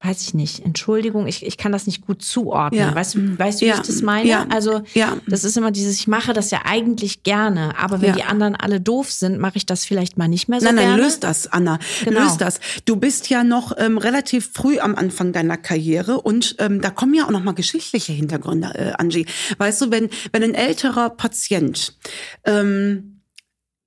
weiß 0.03 0.21
ich 0.21 0.33
nicht, 0.33 0.65
Entschuldigung, 0.65 1.27
ich, 1.27 1.45
ich 1.45 1.57
kann 1.57 1.71
das 1.71 1.87
nicht 1.87 2.05
gut 2.05 2.21
zuordnen. 2.21 2.81
Ja. 2.81 2.93
Weißt, 2.93 3.15
du, 3.15 3.39
weißt 3.39 3.61
du, 3.61 3.65
wie 3.65 3.69
Ja. 3.69 3.75
ich 3.75 3.81
das 3.87 4.01
meine? 4.01 4.27
Ja. 4.27 4.45
Also 4.49 4.81
Ja. 4.93 5.17
das 5.27 5.43
ist 5.43 5.55
immer 5.57 5.71
dieses, 5.71 5.95
ich 5.99 6.07
mache 6.07 6.33
das 6.33 6.51
ja 6.51 6.61
eigentlich 6.65 7.23
gerne, 7.23 7.77
aber 7.77 8.01
wenn 8.01 8.13
die 8.13 8.23
anderen 8.23 8.55
alle 8.55 8.81
doof 8.81 9.11
sind, 9.11 9.39
mache 9.39 9.57
ich 9.57 9.65
das 9.65 9.85
vielleicht 9.85 10.17
mal 10.17 10.27
nicht 10.27 10.49
mehr 10.49 10.59
so 10.59 10.65
Nein, 10.65 10.75
nein, 10.75 10.85
gerne. 10.87 11.03
löst 11.03 11.23
das, 11.23 11.47
Anna. 11.47 11.79
Genau. 12.03 12.21
Löst 12.21 12.41
das. 12.41 12.59
Du 12.85 12.97
bist 12.97 13.29
ja 13.29 13.43
noch 13.43 13.73
ähm, 13.77 13.97
relativ 13.97 14.51
früh 14.53 14.79
am 14.79 14.95
Anfang 14.95 15.31
deiner 15.31 15.57
Karriere 15.57 16.19
und 16.21 16.55
ähm, 16.59 16.81
da 16.81 16.89
kommen 16.89 17.13
ja 17.13 17.25
auch 17.25 17.31
noch 17.31 17.43
mal 17.43 17.53
geschichtliche 17.53 18.11
Hintergründe, 18.11 18.73
äh, 18.75 18.93
Angie. 18.97 19.25
Weißt 19.57 19.81
du, 19.81 19.91
wenn 19.91 20.09
wenn 20.31 20.43
ein 20.43 20.53
älterer 20.53 21.11
Patient 21.11 21.97
ähm, 22.45 23.09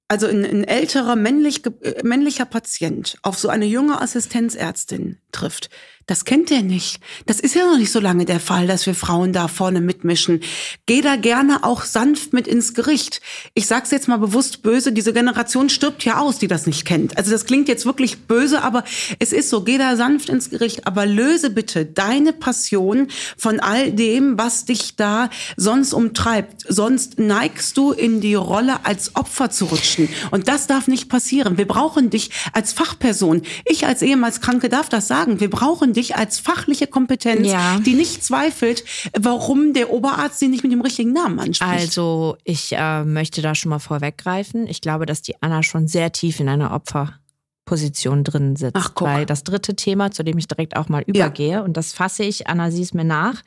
also 0.09 0.29
ein, 0.29 0.45
ein 0.45 0.65
älterer 0.65 1.17
männlich, 1.17 1.63
äh, 1.67 2.03
männlicher 2.05 2.45
Patient 2.45 3.17
auf 3.23 3.39
so 3.39 3.49
eine 3.49 3.65
junge 3.67 4.01
Assistenzärztin 4.01 5.19
trifft, 5.33 5.69
das 6.07 6.25
kennt 6.25 6.53
er 6.53 6.63
nicht. 6.63 7.01
Das 7.27 7.41
ist 7.41 7.57
ja 7.57 7.67
noch 7.67 7.79
nicht 7.79 7.91
so 7.91 7.99
lange 7.99 8.25
der 8.25 8.39
Fall, 8.39 8.69
dass 8.69 8.87
wir 8.87 8.95
Frauen 8.95 9.33
da 9.33 9.49
vorne 9.49 9.81
mitmischen. 9.81 10.41
Geh 10.87 11.01
da 11.01 11.17
gerne 11.17 11.65
auch 11.65 11.83
sanft 11.85 12.33
mit 12.33 12.47
ins 12.47 12.75
Gericht. 12.75 13.21
Ich 13.55 13.67
sag's 13.67 13.91
jetzt 13.91 14.07
mal 14.07 14.19
bewusst 14.19 14.63
böse, 14.63 14.93
diese 14.93 15.13
Generation 15.13 15.69
stirbt 15.69 16.05
ja 16.05 16.19
aus, 16.19 16.39
die 16.39 16.47
das 16.47 16.67
nicht 16.67 16.85
kennt. 16.85 17.19
Also 17.19 17.33
das 17.33 17.45
klingt 17.45 17.67
jetzt 17.67 17.87
wirklich 17.87 18.27
böse, 18.27 18.63
aber 18.63 18.85
es 19.19 19.33
ist 19.33 19.51
so, 19.51 19.63
geh 19.63 19.79
da 19.79 19.97
sanft 19.97 20.29
ins 20.29 20.51
Gericht, 20.51 20.87
aber 20.87 21.07
löse 21.07 21.51
bitte 21.51 21.85
deine 21.85 22.33
Passion 22.33 23.09
von 23.37 23.59
all 23.59 23.91
dem, 23.91 24.39
was 24.39 24.65
dich 24.65 24.95
da 24.95 25.29
sonst 25.57 25.93
umtreibt. 25.93 26.65
Sonst 26.69 27.19
neigst 27.19 27.77
du 27.77 27.91
in 27.91 28.21
die 28.21 28.35
Rolle 28.35 28.85
als 28.85 29.17
Opfer 29.17 29.51
zu 29.51 29.65
rutschen. 29.65 30.09
Und 30.31 30.47
das 30.47 30.69
darf 30.69 30.87
nicht 30.87 31.09
passieren. 31.09 31.59
Wir 31.59 31.67
brauchen 31.67 32.11
dich 32.11 32.31
als 32.53 32.73
Fachperson. 32.73 33.43
Ich 33.65 33.87
als 33.87 34.03
ehemals 34.03 34.41
Kranke 34.41 34.69
darf 34.69 34.89
das 34.89 35.09
sagen. 35.09 35.41
Wir 35.41 35.51
brauchen 35.51 35.96
dich 35.97 36.17
als 36.17 36.39
fachliche 36.39 36.87
Kompetenz, 36.87 37.49
Ja. 37.49 37.79
die 37.81 37.95
nicht 37.95 38.23
zweifelt, 38.23 38.85
warum 39.19 39.73
der 39.73 39.91
Oberarzt 39.91 40.39
sie 40.39 40.49
nicht 40.49 40.63
mit 40.63 40.73
dem 40.73 40.81
richtigen 40.83 41.13
Namen 41.13 41.41
anspricht. 41.41 41.71
Also 41.73 42.37
ich 42.45 42.73
äh, 42.73 43.05
möchte 43.05 43.43
da 43.43 43.55
schon 43.55 43.71
mal 43.71 43.79
vorweggreifen. 43.79 44.67
Ich 44.67 44.81
glaube, 44.81 45.07
dass 45.07 45.23
die 45.23 45.35
Anna 45.43 45.63
schon 45.63 45.89
sehr 45.89 46.13
tief 46.13 46.41
in 46.41 46.49
einer 46.49 46.73
Opferposition 46.73 48.25
drin 48.25 48.57
sitzt. 48.57 48.77
Ach, 48.77 48.93
guck. 48.95 49.09
Weil 49.09 49.27
das 49.27 49.43
dritte 49.43 49.75
Thema, 49.75 50.11
zu 50.11 50.23
dem 50.23 50.39
ich 50.39 50.47
direkt 50.49 50.77
auch 50.77 50.89
mal 50.89 51.03
übergehe, 51.03 51.63
und 51.63 51.77
das 51.77 51.93
fasse 51.93 52.23
ich, 52.25 52.47
Anna, 52.47 52.71
sieh 52.71 52.83
es 52.83 52.95
mir 52.95 53.05
nach, 53.05 53.43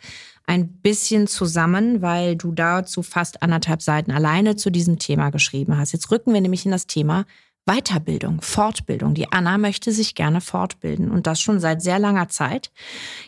ein 0.45 0.67
bisschen 0.67 1.27
zusammen, 1.27 2.01
weil 2.01 2.35
du 2.35 2.51
dazu 2.51 3.03
fast 3.03 3.43
anderthalb 3.43 3.83
Seiten 3.83 4.11
alleine 4.11 4.55
zu 4.55 4.71
diesem 4.71 4.97
Thema 4.97 5.29
geschrieben 5.29 5.77
hast. 5.77 5.91
Jetzt 5.91 6.09
rücken 6.09 6.33
wir 6.33 6.41
nämlich 6.41 6.65
in 6.65 6.71
das 6.71 6.87
Thema 6.87 7.25
Weiterbildung, 7.69 8.41
Fortbildung. 8.41 9.13
Die 9.13 9.31
Anna 9.31 9.59
möchte 9.59 9.91
sich 9.91 10.15
gerne 10.15 10.41
fortbilden 10.41 11.11
und 11.11 11.27
das 11.27 11.39
schon 11.39 11.59
seit 11.59 11.83
sehr 11.83 11.99
langer 11.99 12.27
Zeit. 12.27 12.71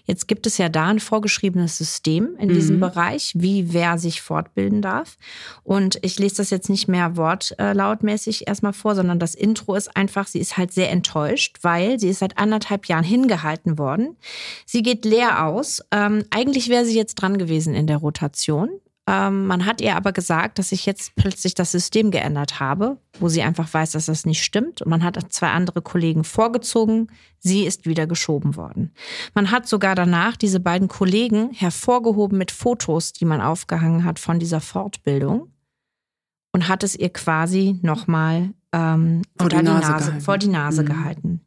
Jetzt 0.05 0.27
gibt 0.27 0.47
es 0.47 0.57
ja 0.57 0.67
da 0.67 0.87
ein 0.87 0.99
vorgeschriebenes 0.99 1.77
System 1.77 2.35
in 2.39 2.49
diesem 2.49 2.79
Bereich, 2.79 3.33
wie 3.35 3.71
wer 3.71 3.99
sich 3.99 4.23
fortbilden 4.23 4.81
darf. 4.81 5.17
Und 5.63 5.99
ich 6.01 6.17
lese 6.17 6.37
das 6.37 6.49
jetzt 6.49 6.71
nicht 6.71 6.87
mehr 6.87 7.17
wortlautmäßig 7.17 8.47
erstmal 8.47 8.73
vor, 8.73 8.95
sondern 8.95 9.19
das 9.19 9.35
Intro 9.35 9.75
ist 9.75 9.95
einfach, 9.95 10.25
sie 10.25 10.39
ist 10.39 10.57
halt 10.57 10.71
sehr 10.73 10.89
enttäuscht, 10.89 11.59
weil 11.61 11.99
sie 11.99 12.09
ist 12.09 12.19
seit 12.19 12.39
anderthalb 12.39 12.87
Jahren 12.87 13.03
hingehalten 13.03 13.77
worden. 13.77 14.17
Sie 14.65 14.81
geht 14.81 15.05
leer 15.05 15.45
aus. 15.45 15.83
Ähm, 15.91 16.23
eigentlich 16.31 16.67
wäre 16.67 16.85
sie 16.85 16.97
jetzt 16.97 17.13
dran 17.13 17.37
gewesen 17.37 17.75
in 17.75 17.85
der 17.85 17.97
Rotation. 17.97 18.69
Ähm, 19.07 19.47
man 19.47 19.65
hat 19.65 19.81
ihr 19.81 19.95
aber 19.95 20.11
gesagt, 20.11 20.59
dass 20.59 20.71
ich 20.71 20.85
jetzt 20.85 21.15
plötzlich 21.15 21.55
das 21.55 21.71
System 21.71 22.11
geändert 22.11 22.59
habe, 22.59 22.97
wo 23.19 23.29
sie 23.29 23.41
einfach 23.41 23.73
weiß, 23.73 23.91
dass 23.91 24.05
das 24.05 24.25
nicht 24.25 24.43
stimmt. 24.43 24.81
Und 24.81 24.89
man 24.89 25.03
hat 25.03 25.17
zwei 25.33 25.49
andere 25.49 25.81
Kollegen 25.81 26.23
vorgezogen. 26.23 27.07
Sie 27.39 27.65
ist 27.65 27.87
wieder 27.87 28.05
geschoben 28.05 28.55
worden. 28.55 28.93
Man 29.33 29.49
hat 29.49 29.67
sogar 29.67 29.95
danach 29.95 30.37
diese 30.37 30.59
beiden 30.59 30.87
Kollegen 30.87 31.51
hervorgehoben 31.51 32.37
mit 32.37 32.51
Fotos, 32.51 33.11
die 33.11 33.25
man 33.25 33.41
aufgehangen 33.41 34.05
hat 34.05 34.19
von 34.19 34.37
dieser 34.39 34.61
Fortbildung 34.61 35.51
und 36.53 36.67
hat 36.67 36.83
es 36.83 36.95
ihr 36.95 37.09
quasi 37.09 37.79
nochmal 37.81 38.53
ähm, 38.71 39.23
Vor 39.37 39.49
die 39.49 39.57
die 39.57 39.63
Nase 39.63 40.21
vor 40.21 40.37
die 40.37 40.47
Nase 40.47 40.83
Mhm. 40.83 40.87
gehalten. 40.87 41.41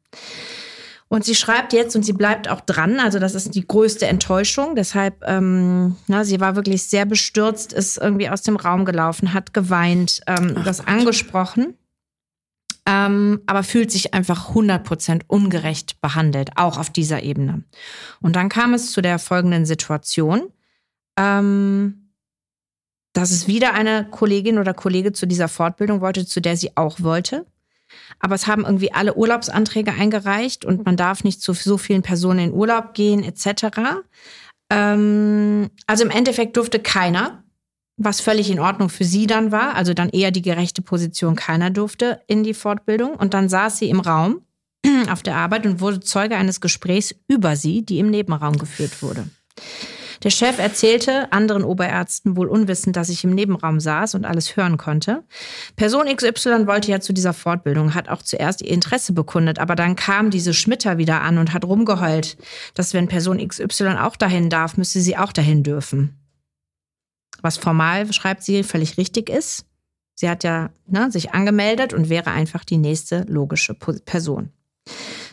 Und 1.15 1.25
sie 1.25 1.37
schreibt 1.37 1.73
jetzt 1.73 1.95
und 1.95 2.03
sie 2.03 2.13
bleibt 2.13 2.49
auch 2.49 2.61
dran. 2.61 2.99
Also 2.99 3.21
das 3.21 3.37
ist 3.37 3.55
die 3.55 3.65
größte 3.65 4.05
Enttäuschung. 4.05 4.75
Deshalb, 4.75 5.23
ähm, 5.29 5.95
na, 6.09 6.25
sie 6.25 6.41
war 6.41 6.57
wirklich 6.57 6.83
sehr 6.83 7.07
bestürzt, 7.07 7.73
ist 7.73 7.99
irgendwie 7.99 8.29
aus 8.29 8.43
dem 8.43 8.57
Raum 8.57 8.85
gelaufen, 8.85 9.33
hat 9.33 9.55
geweint, 9.55 10.23
ähm, 10.27 10.57
das 10.65 10.85
angesprochen. 10.85 11.79
Ähm, 12.85 13.43
aber 13.47 13.63
fühlt 13.63 13.93
sich 13.93 14.13
einfach 14.13 14.57
100% 14.57 15.21
ungerecht 15.29 16.01
behandelt, 16.01 16.51
auch 16.57 16.79
auf 16.79 16.91
dieser 16.91 17.23
Ebene. 17.23 17.63
Und 18.21 18.35
dann 18.35 18.49
kam 18.49 18.75
es 18.75 18.91
zu 18.91 19.01
der 19.01 19.21
folgenden 19.21 19.67
Situation, 19.67 20.51
ähm, 21.17 22.11
dass 23.13 23.31
es 23.31 23.47
wieder 23.47 23.73
eine 23.75 24.09
Kollegin 24.11 24.59
oder 24.59 24.75
Kollege 24.75 25.13
zu 25.13 25.27
dieser 25.27 25.47
Fortbildung 25.47 26.01
wollte, 26.01 26.27
zu 26.27 26.41
der 26.41 26.57
sie 26.57 26.77
auch 26.77 26.99
wollte. 26.99 27.47
Aber 28.19 28.35
es 28.35 28.47
haben 28.47 28.65
irgendwie 28.65 28.93
alle 28.93 29.15
Urlaubsanträge 29.15 29.93
eingereicht 29.93 30.65
und 30.65 30.85
man 30.85 30.97
darf 30.97 31.25
nicht 31.25 31.41
zu 31.41 31.53
so 31.53 31.79
vielen 31.79 32.03
Personen 32.03 32.39
in 32.39 32.53
Urlaub 32.53 32.95
gehen, 32.95 33.23
etc. 33.23 34.03
Ähm, 34.71 35.71
also 35.87 36.05
im 36.05 36.11
Endeffekt 36.11 36.57
durfte 36.57 36.81
keiner, 36.81 37.45
was 37.97 38.21
völlig 38.21 38.51
in 38.51 38.59
Ordnung 38.59 38.89
für 38.89 39.05
sie 39.05 39.27
dann 39.27 39.53
war, 39.53 39.75
also 39.75 39.95
dann 39.95 40.09
eher 40.09 40.31
die 40.31 40.43
gerechte 40.43 40.83
Position, 40.83 41.37
keiner 41.37 41.71
durfte 41.71 42.21
in 42.27 42.43
die 42.43 42.55
Fortbildung. 42.55 43.15
Und 43.15 43.35
dann 43.35 43.49
saß 43.49 43.79
sie 43.79 43.89
im 43.89 44.01
Raum 44.01 44.43
auf 45.11 45.23
der 45.23 45.37
Arbeit 45.37 45.67
und 45.67 45.81
wurde 45.81 46.01
Zeuge 46.01 46.37
eines 46.37 46.61
Gesprächs 46.61 47.15
über 47.29 47.57
sie, 47.57 47.85
die 47.85 47.99
im 47.99 48.11
Nebenraum 48.11 48.59
geführt 48.59 49.03
wurde. 49.03 49.29
Der 50.23 50.31
Chef 50.31 50.59
erzählte 50.59 51.33
anderen 51.33 51.65
Oberärzten 51.65 52.37
wohl 52.37 52.49
unwissend, 52.49 52.97
dass 52.97 53.09
ich 53.09 53.25
im 53.25 53.35
Nebenraum 53.35 53.81
saß 53.81 54.15
und 54.15 54.25
alles 54.25 54.57
hören 54.57 54.77
konnte. 54.77 55.25
Person 55.77 56.07
XY 56.07 56.67
wollte 56.67 56.91
ja 56.91 57.01
zu 57.01 57.13
dieser 57.13 57.33
Fortbildung, 57.33 57.95
hat 57.95 58.09
auch 58.09 58.23
zuerst 58.23 58.63
ihr 58.63 58.71
Interesse 58.71 59.13
bekundet, 59.13 59.59
aber 59.59 59.75
dann 59.75 59.97
kam 59.97 60.31
diese 60.31 60.55
Schmitter 60.55 60.99
wieder 60.99 61.23
an 61.23 61.39
und 61.39 61.53
hat 61.53 61.65
rumgeheult, 61.65 62.37
dass 62.75 62.95
wenn 62.95 63.09
Person 63.09 63.47
XY 63.47 63.97
auch 64.01 64.17
dahin 64.17 64.51
darf, 64.51 64.77
müsste 64.77 65.01
sie 65.01 65.17
auch 65.17 65.33
dahin 65.33 65.63
dürfen. 65.63 66.19
Was 67.43 67.59
formal, 67.59 68.11
schreibt 68.13 68.43
sie, 68.43 68.63
völlig 68.63 68.97
richtig 68.97 69.29
ist. 69.29 69.67
Sie 70.15 70.31
hat 70.31 70.45
ja 70.45 70.71
ne, 70.87 71.11
sich 71.11 71.33
angemeldet 71.33 71.93
und 71.93 72.09
wäre 72.09 72.31
einfach 72.31 72.65
die 72.65 72.79
nächste 72.79 73.25
logische 73.29 73.75
Person. 73.75 74.51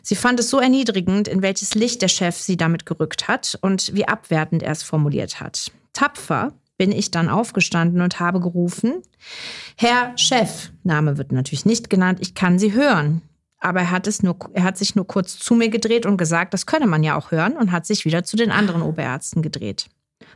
Sie 0.01 0.15
fand 0.15 0.39
es 0.39 0.49
so 0.49 0.59
erniedrigend, 0.59 1.27
in 1.27 1.41
welches 1.41 1.75
Licht 1.75 2.01
der 2.01 2.07
Chef 2.07 2.35
sie 2.37 2.57
damit 2.57 2.85
gerückt 2.85 3.27
hat 3.27 3.57
und 3.61 3.93
wie 3.93 4.07
abwertend 4.07 4.63
er 4.63 4.71
es 4.71 4.83
formuliert 4.83 5.39
hat. 5.39 5.71
Tapfer 5.93 6.53
bin 6.77 6.91
ich 6.91 7.11
dann 7.11 7.29
aufgestanden 7.29 8.01
und 8.01 8.19
habe 8.19 8.39
gerufen, 8.39 9.03
Herr 9.77 10.17
Chef, 10.17 10.71
Name 10.83 11.17
wird 11.17 11.31
natürlich 11.31 11.65
nicht 11.65 11.89
genannt, 11.89 12.19
ich 12.21 12.33
kann 12.33 12.57
Sie 12.57 12.73
hören. 12.73 13.21
Aber 13.59 13.81
er 13.81 13.91
hat, 13.91 14.07
es 14.07 14.23
nur, 14.23 14.37
er 14.53 14.63
hat 14.63 14.79
sich 14.79 14.95
nur 14.95 15.05
kurz 15.05 15.37
zu 15.37 15.53
mir 15.53 15.69
gedreht 15.69 16.07
und 16.07 16.17
gesagt, 16.17 16.55
das 16.55 16.65
könne 16.65 16.87
man 16.87 17.03
ja 17.03 17.15
auch 17.15 17.29
hören 17.29 17.55
und 17.55 17.71
hat 17.71 17.85
sich 17.85 18.05
wieder 18.05 18.23
zu 18.23 18.35
den 18.35 18.49
anderen 18.49 18.81
Oberärzten 18.81 19.43
gedreht 19.43 19.87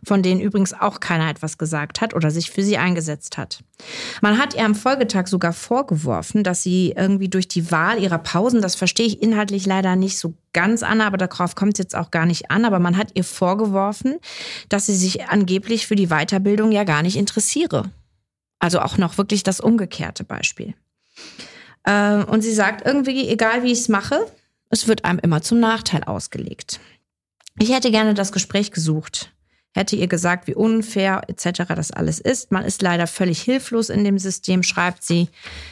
von 0.03 0.23
denen 0.23 0.41
übrigens 0.41 0.73
auch 0.73 0.99
keiner 0.99 1.29
etwas 1.29 1.57
gesagt 1.57 2.01
hat 2.01 2.13
oder 2.13 2.31
sich 2.31 2.51
für 2.51 2.63
sie 2.63 2.77
eingesetzt 2.77 3.37
hat. 3.37 3.63
Man 4.21 4.37
hat 4.37 4.53
ihr 4.55 4.65
am 4.65 4.75
Folgetag 4.75 5.27
sogar 5.27 5.53
vorgeworfen, 5.53 6.43
dass 6.43 6.63
sie 6.63 6.93
irgendwie 6.95 7.29
durch 7.29 7.47
die 7.47 7.71
Wahl 7.71 8.01
ihrer 8.01 8.17
Pausen, 8.17 8.61
das 8.61 8.75
verstehe 8.75 9.05
ich 9.05 9.21
inhaltlich 9.21 9.65
leider 9.65 9.95
nicht 9.95 10.17
so 10.17 10.33
ganz 10.53 10.83
an, 10.83 11.01
aber 11.01 11.17
darauf 11.17 11.55
kommt 11.55 11.73
es 11.73 11.79
jetzt 11.79 11.95
auch 11.95 12.11
gar 12.11 12.25
nicht 12.25 12.51
an, 12.51 12.65
aber 12.65 12.79
man 12.79 12.97
hat 12.97 13.09
ihr 13.13 13.23
vorgeworfen, 13.23 14.17
dass 14.69 14.85
sie 14.85 14.95
sich 14.95 15.27
angeblich 15.27 15.87
für 15.87 15.95
die 15.95 16.07
Weiterbildung 16.07 16.71
ja 16.71 16.83
gar 16.83 17.01
nicht 17.01 17.17
interessiere. 17.17 17.91
Also 18.59 18.79
auch 18.79 18.97
noch 18.97 19.17
wirklich 19.17 19.43
das 19.43 19.59
umgekehrte 19.59 20.23
Beispiel. 20.23 20.73
Äh, 21.83 22.23
Und 22.23 22.41
sie 22.41 22.53
sagt 22.53 22.85
irgendwie, 22.85 23.27
egal 23.27 23.63
wie 23.63 23.71
ich 23.71 23.79
es 23.79 23.89
mache, 23.89 24.25
es 24.69 24.87
wird 24.87 25.05
einem 25.05 25.19
immer 25.19 25.41
zum 25.41 25.59
Nachteil 25.59 26.03
ausgelegt. 26.03 26.79
Ich 27.59 27.71
hätte 27.71 27.91
gerne 27.91 28.13
das 28.13 28.31
Gespräch 28.31 28.71
gesucht 28.71 29.31
hätte 29.75 29.97
ihr 29.97 30.07
gesagt, 30.07 30.47
wie 30.47 30.55
unfair 30.55 31.21
etc. 31.27 31.63
das 31.75 31.91
alles 31.91 32.19
ist. 32.19 32.51
Man 32.51 32.63
ist 32.63 32.81
leider 32.81 33.07
völlig 33.07 33.41
hilflos 33.41 33.89
in 33.89 34.05
dem 34.05 34.17
System, 34.17 34.63
schreibt 34.63 35.03
sie. 35.03 35.27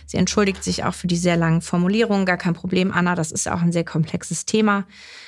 Sie 0.05 0.17
entschuldigt 0.17 0.61
sich 0.61 0.83
auch 0.83 0.93
für 0.93 1.07
die 1.07 1.15
sehr 1.15 1.37
langen 1.37 1.61
Formulierungen. 1.61 2.25
Gar 2.25 2.35
kein 2.35 2.53
Problem, 2.53 2.91
Anna, 2.91 3.15
das 3.15 3.31
ist 3.31 3.49
auch 3.49 3.61
ein 3.61 3.71
sehr 3.71 3.85
komplexes 3.85 4.45
Thema. 4.45 4.85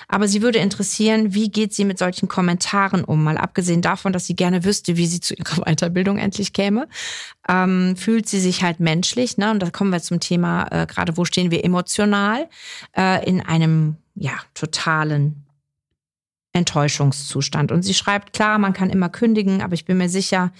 Aber 0.09 0.27
sie 0.27 0.41
würde 0.41 0.59
interessieren, 0.59 1.33
wie 1.33 1.49
geht 1.49 1.73
sie 1.73 1.85
mit 1.85 1.97
solchen 1.97 2.27
Kommentaren 2.27 3.05
um? 3.05 3.23
Mal 3.23 3.37
abgesehen 3.37 3.81
davon, 3.81 4.11
dass 4.11 4.27
sie 4.27 4.35
gerne 4.35 4.65
wüsste, 4.65 4.97
wie 4.97 5.07
sie 5.07 5.21
zu 5.21 5.35
ihrer 5.35 5.61
Weiterbildung 5.65 6.17
endlich 6.17 6.51
käme, 6.51 6.89
ähm, 7.47 7.95
fühlt 7.95 8.27
sie 8.27 8.41
sich 8.41 8.61
halt 8.61 8.81
menschlich. 8.81 9.37
Ne? 9.37 9.51
Und 9.51 9.61
da 9.61 9.69
kommen 9.69 9.91
wir 9.91 10.01
zum 10.01 10.19
Thema, 10.19 10.67
äh, 10.69 10.85
gerade 10.85 11.15
wo 11.15 11.23
stehen 11.23 11.49
wir 11.49 11.63
emotional, 11.63 12.49
äh, 12.95 13.25
in 13.25 13.39
einem 13.39 13.95
ja 14.15 14.33
totalen 14.53 15.44
Enttäuschungszustand. 16.55 17.71
Und 17.71 17.83
sie 17.83 17.93
schreibt, 17.93 18.33
klar, 18.33 18.57
man 18.57 18.73
kann 18.73 18.89
immer 18.89 19.09
kündigen, 19.09 19.61
aber 19.61 19.73
ich 19.73 19.85
bin 19.85 19.97
mir 19.97 20.09
sicher, 20.09 20.51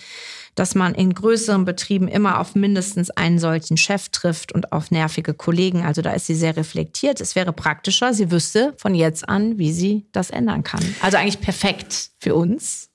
dass 0.54 0.76
man 0.76 0.94
in 0.96 1.14
größeren 1.14 1.66
Betrieben 1.66 2.08
immer 2.08 2.40
auf 2.40 2.56
mindestens 2.56 3.12
einen 3.12 3.40
solchen 3.40 3.78
Chef 3.78 4.10
trifft 4.10 4.52
und 4.52 4.72
auf 4.72 4.92
nervige 4.92 5.34
Kollegen. 5.34 5.84
Also 5.84 6.02
da 6.02 6.12
ist 6.12 6.28
sie 6.28 6.36
sehr 6.36 6.56
reflektiert. 6.56 7.22
Es 7.22 7.36
wäre 7.36 7.54
praktischer, 7.54 8.14
sie 8.14 8.32
wüsste 8.32 8.74
von 8.78 8.96
jetzt 8.96 9.28
an, 9.28 9.58
wie 9.58 9.72
sie 9.72 10.06
das 10.12 10.30
ändern 10.30 10.64
kann. 10.64 10.84
Also 11.02 11.18
eigentlich 11.18 11.42
perfekt 11.42 12.12
für 12.20 12.36
uns. 12.36 12.90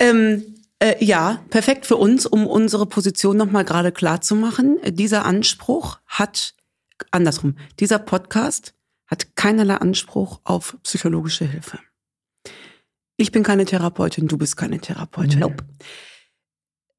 Ähm, 0.00 0.42
äh, 0.80 1.02
ja, 1.04 1.40
perfekt 1.50 1.86
für 1.86 1.96
uns, 1.96 2.26
um 2.26 2.46
unsere 2.46 2.86
Position 2.86 3.36
nochmal 3.36 3.64
gerade 3.64 3.92
klar 3.92 4.20
zu 4.20 4.34
machen. 4.34 4.78
Dieser 4.84 5.24
Anspruch 5.24 5.98
hat, 6.06 6.54
andersrum, 7.10 7.56
dieser 7.78 8.00
Podcast 8.00 8.74
hat 9.06 9.36
keinerlei 9.36 9.76
Anspruch 9.76 10.40
auf 10.44 10.76
psychologische 10.82 11.44
Hilfe. 11.44 11.78
Ich 13.16 13.32
bin 13.32 13.42
keine 13.42 13.64
Therapeutin, 13.64 14.28
du 14.28 14.36
bist 14.36 14.56
keine 14.56 14.80
Therapeutin. 14.80 15.40
Nope. 15.40 15.64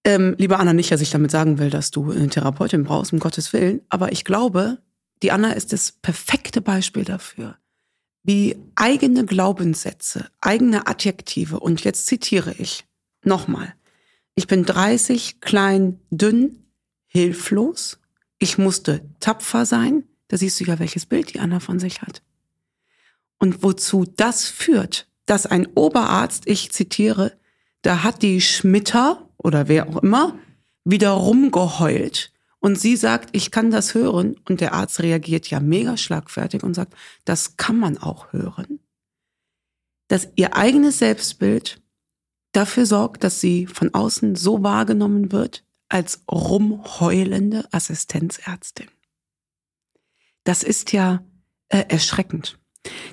Ähm, 0.05 0.35
liebe 0.37 0.59
Anna, 0.59 0.73
nicht, 0.73 0.91
dass 0.91 1.01
ich 1.01 1.09
damit 1.09 1.31
sagen 1.31 1.57
will, 1.57 1.69
dass 1.69 1.91
du 1.91 2.11
eine 2.11 2.29
Therapeutin 2.29 2.83
brauchst, 2.83 3.11
um 3.11 3.19
Gottes 3.19 3.53
Willen, 3.53 3.81
aber 3.89 4.11
ich 4.11 4.23
glaube, 4.23 4.77
die 5.23 5.31
Anna 5.31 5.53
ist 5.53 5.73
das 5.73 5.91
perfekte 5.91 6.61
Beispiel 6.61 7.03
dafür, 7.03 7.57
wie 8.23 8.55
eigene 8.75 9.25
Glaubenssätze, 9.25 10.29
eigene 10.41 10.87
Adjektive, 10.87 11.59
und 11.59 11.83
jetzt 11.83 12.05
zitiere 12.05 12.53
ich 12.57 12.85
nochmal, 13.23 13.73
ich 14.35 14.45
bin 14.45 14.63
30, 14.63 15.41
klein, 15.41 15.99
dünn, 16.11 16.65
hilflos, 17.07 17.99
ich 18.37 18.57
musste 18.57 19.01
tapfer 19.19 19.65
sein, 19.65 20.03
da 20.27 20.37
siehst 20.37 20.59
du 20.59 20.65
ja, 20.65 20.77
welches 20.77 21.05
Bild 21.05 21.33
die 21.33 21.39
Anna 21.39 21.59
von 21.59 21.79
sich 21.79 22.01
hat. 22.01 22.21
Und 23.39 23.63
wozu 23.63 24.05
das 24.05 24.47
führt, 24.47 25.07
dass 25.25 25.45
ein 25.45 25.67
Oberarzt, 25.75 26.43
ich 26.47 26.71
zitiere, 26.71 27.37
da 27.81 28.03
hat 28.03 28.21
die 28.21 28.41
Schmitter 28.41 29.29
oder 29.37 29.67
wer 29.67 29.89
auch 29.89 30.01
immer 30.03 30.37
wieder 30.83 31.11
rumgeheult 31.11 32.31
und 32.59 32.79
sie 32.79 32.95
sagt, 32.95 33.29
ich 33.33 33.51
kann 33.51 33.69
das 33.69 33.93
hören 33.93 34.37
und 34.49 34.59
der 34.59 34.73
Arzt 34.73 34.99
reagiert 34.99 35.47
ja 35.51 35.59
mega 35.59 35.97
schlagfertig 35.97 36.63
und 36.63 36.73
sagt, 36.73 36.95
das 37.23 37.57
kann 37.57 37.77
man 37.77 37.99
auch 37.99 38.33
hören. 38.33 38.79
Dass 40.07 40.29
ihr 40.35 40.55
eigenes 40.55 40.97
Selbstbild 40.97 41.79
dafür 42.53 42.87
sorgt, 42.87 43.23
dass 43.23 43.39
sie 43.39 43.67
von 43.67 43.93
außen 43.93 44.35
so 44.35 44.63
wahrgenommen 44.63 45.31
wird 45.31 45.63
als 45.89 46.23
rumheulende 46.27 47.67
Assistenzärztin. 47.71 48.87
Das 50.43 50.63
ist 50.63 50.91
ja 50.91 51.23
äh, 51.69 51.85
erschreckend. 51.87 52.59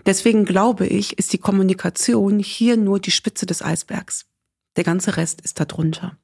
Deswegen 0.06 0.44
glaube 0.44 0.86
ich, 0.86 1.18
ist 1.18 1.32
die 1.32 1.38
Kommunikation 1.38 2.38
hier 2.38 2.76
nur 2.76 3.00
die 3.00 3.10
Spitze 3.10 3.46
des 3.46 3.62
Eisbergs. 3.62 4.26
Der 4.76 4.84
ganze 4.84 5.16
Rest 5.16 5.40
ist 5.40 5.60
darunter. 5.60 6.18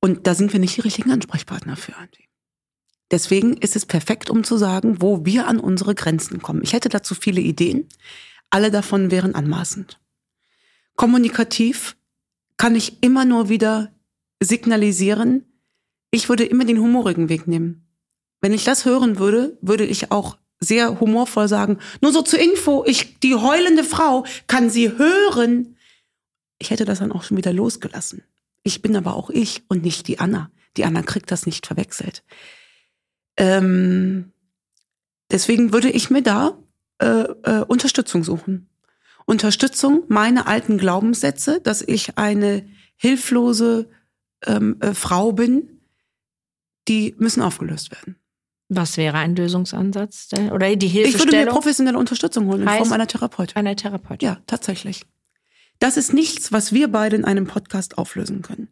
Und 0.00 0.26
da 0.26 0.34
sind 0.34 0.52
wir 0.52 0.60
nicht 0.60 0.76
die 0.76 0.82
richtigen 0.82 1.12
Ansprechpartner 1.12 1.76
für. 1.76 1.94
Deswegen 3.10 3.56
ist 3.58 3.76
es 3.76 3.86
perfekt, 3.86 4.30
um 4.30 4.42
zu 4.42 4.56
sagen, 4.56 5.02
wo 5.02 5.24
wir 5.24 5.46
an 5.46 5.60
unsere 5.60 5.94
Grenzen 5.94 6.40
kommen. 6.40 6.62
Ich 6.62 6.72
hätte 6.72 6.88
dazu 6.88 7.14
viele 7.14 7.40
Ideen. 7.40 7.88
Alle 8.50 8.70
davon 8.70 9.10
wären 9.10 9.34
anmaßend. 9.34 10.00
Kommunikativ 10.96 11.96
kann 12.56 12.74
ich 12.74 13.02
immer 13.02 13.24
nur 13.24 13.48
wieder 13.48 13.92
signalisieren, 14.40 15.44
ich 16.10 16.28
würde 16.28 16.44
immer 16.44 16.64
den 16.64 16.78
humorigen 16.78 17.28
Weg 17.28 17.46
nehmen. 17.46 17.88
Wenn 18.40 18.52
ich 18.52 18.64
das 18.64 18.84
hören 18.84 19.18
würde, 19.18 19.56
würde 19.62 19.86
ich 19.86 20.10
auch 20.10 20.36
sehr 20.62 21.00
humorvoll 21.00 21.48
sagen, 21.48 21.78
nur 22.00 22.12
so 22.12 22.22
zur 22.22 22.38
Info, 22.38 22.84
ich, 22.86 23.18
die 23.20 23.34
heulende 23.34 23.84
Frau 23.84 24.24
kann 24.46 24.70
sie 24.70 24.96
hören. 24.96 25.76
Ich 26.58 26.70
hätte 26.70 26.84
das 26.84 27.00
dann 27.00 27.12
auch 27.12 27.24
schon 27.24 27.36
wieder 27.36 27.52
losgelassen. 27.52 28.22
Ich 28.62 28.82
bin 28.82 28.96
aber 28.96 29.16
auch 29.16 29.30
ich 29.30 29.62
und 29.68 29.82
nicht 29.82 30.06
die 30.08 30.20
Anna. 30.20 30.50
Die 30.76 30.84
Anna 30.84 31.02
kriegt 31.02 31.30
das 31.30 31.46
nicht 31.46 31.66
verwechselt. 31.66 32.22
Ähm, 33.36 34.32
deswegen 35.30 35.72
würde 35.72 35.90
ich 35.90 36.10
mir 36.10 36.22
da 36.22 36.56
äh, 36.98 37.24
äh, 37.42 37.64
Unterstützung 37.66 38.22
suchen. 38.24 38.68
Unterstützung, 39.26 40.04
meine 40.08 40.46
alten 40.46 40.78
Glaubenssätze, 40.78 41.60
dass 41.60 41.82
ich 41.82 42.18
eine 42.18 42.68
hilflose 42.96 43.88
ähm, 44.44 44.76
äh, 44.80 44.94
Frau 44.94 45.32
bin, 45.32 45.80
die 46.88 47.14
müssen 47.18 47.42
aufgelöst 47.42 47.90
werden. 47.92 48.16
Was 48.74 48.96
wäre 48.96 49.18
ein 49.18 49.36
Lösungsansatz? 49.36 50.30
Oder 50.50 50.74
die 50.76 50.88
Hilfestellung? 50.88 51.28
Ich 51.28 51.32
würde 51.32 51.44
mir 51.44 51.50
professionelle 51.50 51.98
Unterstützung 51.98 52.46
holen 52.46 52.62
in 52.62 52.68
Form 52.68 52.92
einer 52.92 53.06
Therapeutin. 53.06 53.56
Einer 53.56 53.76
Therapeutin. 53.76 54.26
Ja, 54.26 54.38
tatsächlich. 54.46 55.04
Das 55.78 55.98
ist 55.98 56.14
nichts, 56.14 56.52
was 56.52 56.72
wir 56.72 56.88
beide 56.88 57.16
in 57.16 57.24
einem 57.24 57.46
Podcast 57.46 57.98
auflösen 57.98 58.40
können. 58.40 58.68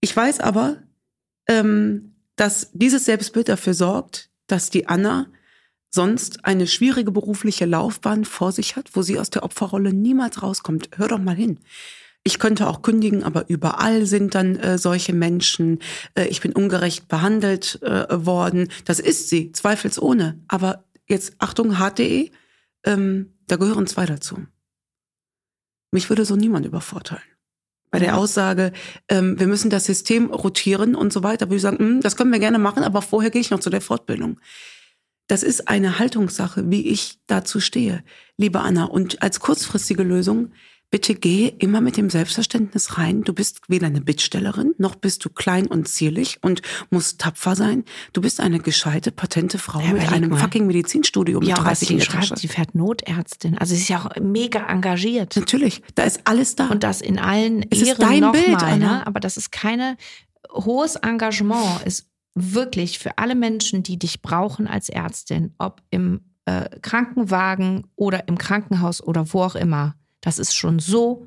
Ich 0.00 0.14
weiß 0.14 0.40
aber, 0.40 0.82
ähm, 1.48 2.16
dass 2.36 2.70
dieses 2.72 3.06
Selbstbild 3.06 3.48
dafür 3.48 3.72
sorgt, 3.72 4.28
dass 4.48 4.68
die 4.68 4.88
Anna 4.88 5.28
sonst 5.88 6.44
eine 6.44 6.66
schwierige 6.66 7.10
berufliche 7.10 7.64
Laufbahn 7.64 8.24
vor 8.24 8.52
sich 8.52 8.76
hat, 8.76 8.90
wo 8.94 9.02
sie 9.02 9.18
aus 9.18 9.30
der 9.30 9.44
Opferrolle 9.44 9.94
niemals 9.94 10.42
rauskommt. 10.42 10.90
Hör 10.96 11.08
doch 11.08 11.18
mal 11.18 11.36
hin. 11.36 11.58
Ich 12.24 12.38
könnte 12.38 12.68
auch 12.68 12.82
kündigen, 12.82 13.24
aber 13.24 13.48
überall 13.48 14.06
sind 14.06 14.34
dann 14.34 14.56
äh, 14.56 14.78
solche 14.78 15.12
Menschen. 15.12 15.80
Äh, 16.14 16.26
ich 16.26 16.40
bin 16.40 16.52
ungerecht 16.52 17.08
behandelt 17.08 17.82
äh, 17.82 18.06
worden. 18.10 18.68
Das 18.84 19.00
ist 19.00 19.28
sie, 19.28 19.50
zweifelsohne. 19.52 20.38
Aber 20.46 20.84
jetzt 21.08 21.34
Achtung, 21.38 21.78
HDE, 21.78 22.30
ähm, 22.84 23.32
da 23.48 23.56
gehören 23.56 23.86
zwei 23.86 24.06
dazu. 24.06 24.38
Mich 25.90 26.08
würde 26.08 26.24
so 26.24 26.36
niemand 26.36 26.64
übervorteilen. 26.64 27.22
Bei 27.90 27.98
der 27.98 28.16
Aussage, 28.16 28.72
ähm, 29.08 29.38
wir 29.38 29.46
müssen 29.46 29.68
das 29.68 29.84
System 29.84 30.30
rotieren 30.30 30.94
und 30.94 31.12
so 31.12 31.22
weiter, 31.22 31.46
würde 31.46 31.56
ich 31.56 31.62
sagen, 31.62 31.76
mh, 31.78 31.88
hm, 31.88 32.00
das 32.00 32.16
können 32.16 32.32
wir 32.32 32.38
gerne 32.38 32.58
machen, 32.58 32.84
aber 32.84 33.02
vorher 33.02 33.30
gehe 33.30 33.40
ich 33.40 33.50
noch 33.50 33.60
zu 33.60 33.68
der 33.68 33.82
Fortbildung. 33.82 34.40
Das 35.26 35.42
ist 35.42 35.68
eine 35.68 35.98
Haltungssache, 35.98 36.70
wie 36.70 36.86
ich 36.88 37.18
dazu 37.26 37.60
stehe, 37.60 38.02
liebe 38.38 38.60
Anna. 38.60 38.84
Und 38.84 39.22
als 39.22 39.40
kurzfristige 39.40 40.02
Lösung, 40.02 40.52
bitte 40.92 41.14
geh 41.14 41.48
immer 41.58 41.80
mit 41.80 41.96
dem 41.96 42.10
Selbstverständnis 42.10 42.98
rein. 42.98 43.22
Du 43.22 43.32
bist 43.32 43.62
weder 43.66 43.86
eine 43.86 44.02
Bittstellerin, 44.02 44.74
noch 44.76 44.94
bist 44.94 45.24
du 45.24 45.30
klein 45.30 45.66
und 45.66 45.88
zierlich 45.88 46.38
und 46.42 46.60
musst 46.90 47.18
tapfer 47.18 47.56
sein. 47.56 47.84
Du 48.12 48.20
bist 48.20 48.40
eine 48.40 48.60
gescheite, 48.60 49.10
patente 49.10 49.58
Frau 49.58 49.80
ja, 49.80 49.94
mit 49.94 50.12
einem 50.12 50.30
mal. 50.30 50.36
fucking 50.38 50.66
Medizinstudium. 50.66 51.42
Ja, 51.42 51.56
mit 51.56 51.64
30 51.64 51.88
sie 51.88 52.00
schreibt, 52.02 52.38
sie 52.38 52.46
fährt 52.46 52.74
Notärztin. 52.74 53.56
Also 53.56 53.74
sie 53.74 53.80
ist 53.80 53.88
ja 53.88 54.04
auch 54.04 54.20
mega 54.20 54.66
engagiert. 54.68 55.34
Natürlich, 55.34 55.82
da 55.94 56.02
ist 56.02 56.20
alles 56.24 56.56
da. 56.56 56.68
Und 56.68 56.82
das 56.82 57.00
in 57.00 57.18
allen 57.18 57.64
es 57.70 57.78
Ehren 57.78 57.88
ist 57.88 58.02
dein 58.02 58.20
noch 58.20 58.32
Bild, 58.32 58.52
mal, 58.52 58.78
ne? 58.78 59.06
Aber 59.06 59.18
das 59.18 59.38
ist 59.38 59.50
keine 59.50 59.96
hohes 60.52 60.96
Engagement 60.96 61.86
ist 61.86 62.06
wirklich 62.34 62.98
für 62.98 63.16
alle 63.16 63.34
Menschen, 63.34 63.82
die 63.82 63.98
dich 63.98 64.20
brauchen 64.20 64.66
als 64.66 64.90
Ärztin, 64.90 65.54
ob 65.56 65.80
im 65.88 66.20
äh, 66.44 66.68
Krankenwagen 66.80 67.86
oder 67.96 68.28
im 68.28 68.36
Krankenhaus 68.36 69.02
oder 69.02 69.32
wo 69.32 69.42
auch 69.42 69.54
immer 69.54 69.94
das 70.22 70.38
ist 70.38 70.54
schon 70.54 70.78
so 70.78 71.26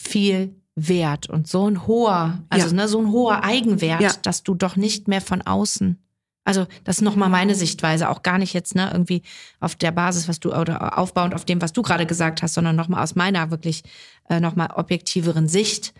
viel 0.00 0.54
wert 0.74 1.28
und 1.28 1.46
so 1.46 1.68
ein 1.68 1.86
hoher, 1.86 2.42
also 2.48 2.68
ja. 2.68 2.72
ne, 2.72 2.88
so 2.88 3.00
ein 3.00 3.12
hoher 3.12 3.44
Eigenwert, 3.44 4.00
ja. 4.00 4.12
dass 4.22 4.42
du 4.42 4.54
doch 4.54 4.76
nicht 4.76 5.08
mehr 5.08 5.20
von 5.20 5.42
außen. 5.42 5.98
Also 6.44 6.66
das 6.84 6.98
ist 6.98 7.02
nochmal 7.02 7.28
meine 7.28 7.54
Sichtweise, 7.54 8.08
auch 8.08 8.22
gar 8.22 8.38
nicht 8.38 8.54
jetzt 8.54 8.74
ne 8.74 8.88
irgendwie 8.90 9.22
auf 9.60 9.74
der 9.74 9.92
Basis, 9.92 10.26
was 10.26 10.40
du 10.40 10.54
oder 10.54 10.98
aufbauend 10.98 11.34
auf 11.34 11.44
dem, 11.44 11.60
was 11.60 11.74
du 11.74 11.82
gerade 11.82 12.06
gesagt 12.06 12.42
hast, 12.42 12.54
sondern 12.54 12.76
nochmal 12.76 13.02
aus 13.02 13.14
meiner 13.14 13.50
wirklich 13.50 13.82
äh, 14.28 14.40
nochmal 14.40 14.70
objektiveren 14.74 15.48
Sicht. 15.48 15.92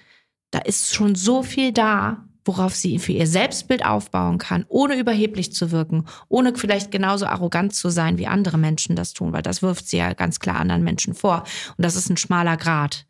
Da 0.50 0.60
ist 0.60 0.94
schon 0.94 1.14
so 1.14 1.42
viel 1.42 1.72
da, 1.72 2.24
worauf 2.50 2.74
sie 2.74 2.98
für 2.98 3.12
ihr 3.12 3.28
Selbstbild 3.28 3.84
aufbauen 3.84 4.38
kann, 4.38 4.64
ohne 4.68 4.98
überheblich 4.98 5.52
zu 5.52 5.70
wirken, 5.70 6.06
ohne 6.28 6.52
vielleicht 6.56 6.90
genauso 6.90 7.26
arrogant 7.26 7.76
zu 7.76 7.90
sein, 7.90 8.18
wie 8.18 8.26
andere 8.26 8.58
Menschen 8.58 8.96
das 8.96 9.12
tun, 9.12 9.32
weil 9.32 9.42
das 9.42 9.62
wirft 9.62 9.86
sie 9.86 9.98
ja 9.98 10.14
ganz 10.14 10.40
klar 10.40 10.56
anderen 10.56 10.82
Menschen 10.82 11.14
vor. 11.14 11.44
Und 11.76 11.84
das 11.84 11.94
ist 11.94 12.10
ein 12.10 12.16
schmaler 12.16 12.56
Grad. 12.56 13.06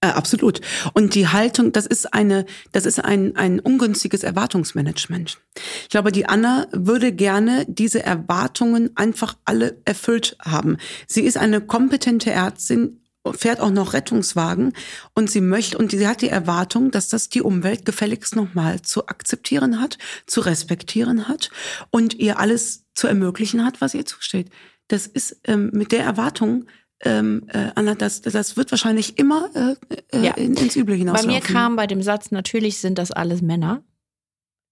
Äh, 0.00 0.06
absolut. 0.06 0.60
Und 0.92 1.16
die 1.16 1.26
Haltung, 1.26 1.72
das 1.72 1.84
ist 1.84 2.14
eine, 2.14 2.46
das 2.70 2.86
ist 2.86 3.04
ein, 3.04 3.34
ein 3.34 3.58
ungünstiges 3.58 4.22
Erwartungsmanagement. 4.22 5.40
Ich 5.82 5.88
glaube, 5.88 6.12
die 6.12 6.26
Anna 6.26 6.68
würde 6.70 7.10
gerne 7.10 7.66
diese 7.66 8.04
Erwartungen 8.04 8.90
einfach 8.94 9.36
alle 9.44 9.80
erfüllt 9.84 10.36
haben. 10.40 10.76
Sie 11.08 11.22
ist 11.22 11.38
eine 11.38 11.60
kompetente 11.60 12.30
Ärztin, 12.30 13.00
fährt 13.32 13.60
auch 13.60 13.70
noch 13.70 13.92
Rettungswagen 13.92 14.72
und 15.14 15.30
sie 15.30 15.40
möchte 15.40 15.78
und 15.78 15.90
sie 15.90 16.06
hat 16.06 16.20
die 16.20 16.28
Erwartung, 16.28 16.90
dass 16.90 17.08
das 17.08 17.28
die 17.28 17.42
Umwelt 17.42 17.84
gefälligst 17.84 18.36
nochmal 18.36 18.82
zu 18.82 19.06
akzeptieren 19.06 19.80
hat, 19.80 19.98
zu 20.26 20.40
respektieren 20.40 21.28
hat 21.28 21.50
und 21.90 22.14
ihr 22.14 22.38
alles 22.38 22.84
zu 22.94 23.06
ermöglichen 23.06 23.64
hat, 23.64 23.80
was 23.80 23.94
ihr 23.94 24.04
zusteht. 24.06 24.50
Das 24.88 25.06
ist 25.06 25.40
ähm, 25.44 25.70
mit 25.72 25.92
der 25.92 26.04
Erwartung 26.04 26.66
ähm, 27.00 27.42
äh, 27.48 27.70
Anna, 27.74 27.94
das, 27.94 28.22
das 28.22 28.56
wird 28.56 28.70
wahrscheinlich 28.70 29.18
immer 29.18 29.50
äh, 29.54 30.16
äh, 30.16 30.24
ja. 30.24 30.32
ins 30.34 30.76
Üble 30.76 30.94
hinauslaufen. 30.94 31.28
Bei 31.28 31.34
mir 31.34 31.40
kam 31.40 31.76
bei 31.76 31.86
dem 31.86 32.02
Satz, 32.02 32.30
natürlich 32.30 32.78
sind 32.78 32.98
das 32.98 33.10
alles 33.10 33.42
Männer 33.42 33.82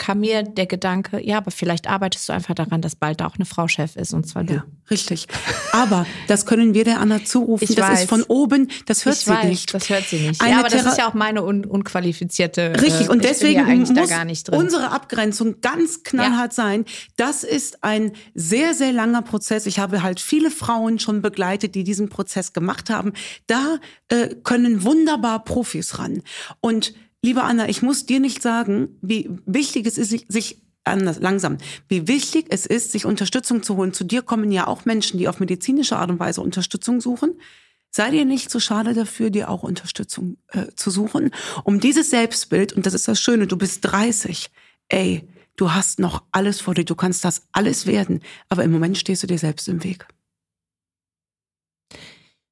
kam 0.03 0.19
mir 0.19 0.43
der 0.43 0.67
Gedanke, 0.67 1.25
ja, 1.25 1.37
aber 1.37 1.53
vielleicht 1.53 1.87
arbeitest 1.87 2.29
du 2.29 2.33
einfach 2.33 2.57
daran, 2.57 2.81
dass 2.83 2.97
bald 2.97 3.23
auch 3.23 3.37
eine 3.37 3.45
Frau 3.45 3.69
Chef 3.69 3.95
ist 3.95 4.13
und 4.13 4.27
zwar 4.27 4.43
du. 4.43 4.55
Ja, 4.55 4.65
richtig. 4.91 5.29
Aber 5.71 6.07
das 6.27 6.45
können 6.45 6.75
wir 6.75 6.83
der 6.83 6.99
Anna 6.99 7.25
zurufen. 7.25 7.63
Ich 7.63 7.77
das 7.77 7.89
weiß. 7.89 8.01
ist 8.01 8.09
von 8.09 8.25
oben, 8.25 8.69
das 8.87 9.05
hört 9.05 9.15
ich 9.15 9.23
sie 9.23 9.31
weiß, 9.31 9.45
nicht. 9.45 9.73
Das 9.73 9.89
hört 9.89 10.03
sie 10.03 10.19
nicht. 10.27 10.41
Eine 10.41 10.51
ja, 10.51 10.59
aber 10.59 10.71
das 10.71 10.85
ist 10.87 10.99
ja 10.99 11.09
auch 11.09 11.15
meine 11.15 11.45
un 11.45 11.65
unqualifizierte. 11.65 12.73
Richtig, 12.83 13.11
und 13.11 13.23
deswegen 13.23 13.65
muss 13.79 13.91
unsere 14.51 14.91
Abgrenzung 14.91 15.61
ganz 15.61 16.03
knallhart 16.03 16.51
ja. 16.51 16.65
sein. 16.65 16.85
Das 17.15 17.45
ist 17.45 17.85
ein 17.85 18.11
sehr, 18.35 18.75
sehr 18.75 18.93
langer 18.93 19.23
Prozess. 19.23 19.67
Ich 19.67 19.79
habe 19.79 20.03
halt 20.03 20.19
viele 20.19 20.51
Frauen 20.51 20.99
schon 20.99 21.23
begleitet, 21.23 21.77
die 21.77 21.85
diesen 21.85 22.09
Prozess 22.09 22.53
gemacht 22.53 22.91
haben. 22.91 23.13
Da 23.47 23.79
äh, 24.09 24.35
können 24.43 24.83
wunderbar 24.83 25.45
Profis 25.45 26.01
ran. 26.01 26.23
Und 26.61 26.93
Liebe 27.25 27.45
Anna, 27.45 27.69
ich 27.69 27.83
muss 27.83 28.05
dir 28.05 28.19
nicht 28.19 28.43
sagen, 28.43 28.99
wie 29.01 29.31
wichtig 29.47 29.87
es 29.87 29.97
ist, 29.97 30.11
sich 30.29 30.61
anders, 30.83 31.21
langsam, 31.21 31.59
wie 31.87 32.09
wichtig 32.09 32.47
es 32.51 32.67
ist, 32.67 32.91
sich 32.91 33.07
Unterstützung 33.07 33.63
zu 33.63 33.77
holen. 33.77 33.93
Zu 33.93 34.03
dir 34.03 34.23
kommen 34.23 34.51
ja 34.51 34.67
auch 34.67 34.85
Menschen, 34.85 35.19
die 35.19 35.29
auf 35.29 35.39
medizinische 35.39 35.97
Art 35.97 36.11
und 36.11 36.19
Weise 36.19 36.41
Unterstützung 36.41 37.01
suchen. 37.01 37.39
Sei 37.91 38.11
dir 38.11 38.25
nicht 38.25 38.51
so 38.51 38.59
schade 38.59 38.93
dafür, 38.93 39.31
dir 39.31 39.51
auch 39.51 39.63
Unterstützung 39.63 40.39
äh, 40.49 40.67
zu 40.75 40.91
suchen, 40.91 41.31
um 41.63 41.79
dieses 41.79 42.11
Selbstbild, 42.11 42.73
und 42.73 42.87
das 42.87 42.95
ist 42.95 43.07
das 43.07 43.21
Schöne, 43.21 43.47
du 43.47 43.57
bist 43.57 43.85
30, 43.85 44.51
ey, 44.89 45.29
du 45.57 45.73
hast 45.73 46.01
noch 46.01 46.25
alles 46.33 46.61
vor 46.61 46.75
dir, 46.75 46.85
du 46.85 46.95
kannst 46.97 47.25
das 47.25 47.43
alles 47.53 47.87
werden, 47.87 48.21
aber 48.49 48.65
im 48.65 48.73
Moment 48.73 48.99
stehst 48.99 49.23
du 49.23 49.27
dir 49.27 49.39
selbst 49.39 49.69
im 49.69 49.85
Weg. 49.85 50.09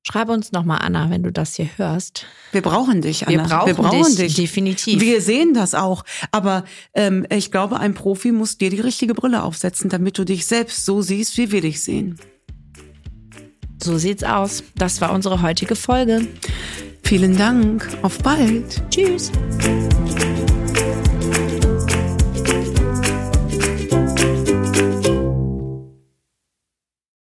Schreibe 0.02 0.32
uns 0.32 0.50
nochmal, 0.52 0.78
Anna, 0.80 1.10
wenn 1.10 1.22
du 1.22 1.30
das 1.30 1.54
hier 1.56 1.68
hörst. 1.76 2.24
Wir 2.52 2.62
brauchen 2.62 3.02
dich, 3.02 3.26
Anna. 3.26 3.42
Wir 3.42 3.48
brauchen, 3.48 3.66
Wir 3.66 3.74
brauchen 3.74 4.16
dich, 4.16 4.34
dich, 4.34 4.34
definitiv. 4.34 5.00
Wir 5.00 5.20
sehen 5.20 5.52
das 5.52 5.74
auch. 5.74 6.04
Aber 6.32 6.64
ähm, 6.94 7.26
ich 7.30 7.50
glaube, 7.50 7.78
ein 7.78 7.94
Profi 7.94 8.32
muss 8.32 8.56
dir 8.56 8.70
die 8.70 8.80
richtige 8.80 9.14
Brille 9.14 9.42
aufsetzen, 9.42 9.90
damit 9.90 10.16
du 10.18 10.24
dich 10.24 10.46
selbst 10.46 10.86
so 10.86 11.02
siehst, 11.02 11.36
wie 11.36 11.52
wir 11.52 11.60
dich 11.60 11.82
sehen. 11.82 12.18
So 13.82 13.98
sieht's 13.98 14.24
aus. 14.24 14.62
Das 14.74 15.00
war 15.00 15.12
unsere 15.12 15.42
heutige 15.42 15.76
Folge. 15.76 16.26
Vielen 17.02 17.36
Dank. 17.36 17.86
Auf 18.02 18.18
bald. 18.18 18.82
Tschüss. 18.90 19.30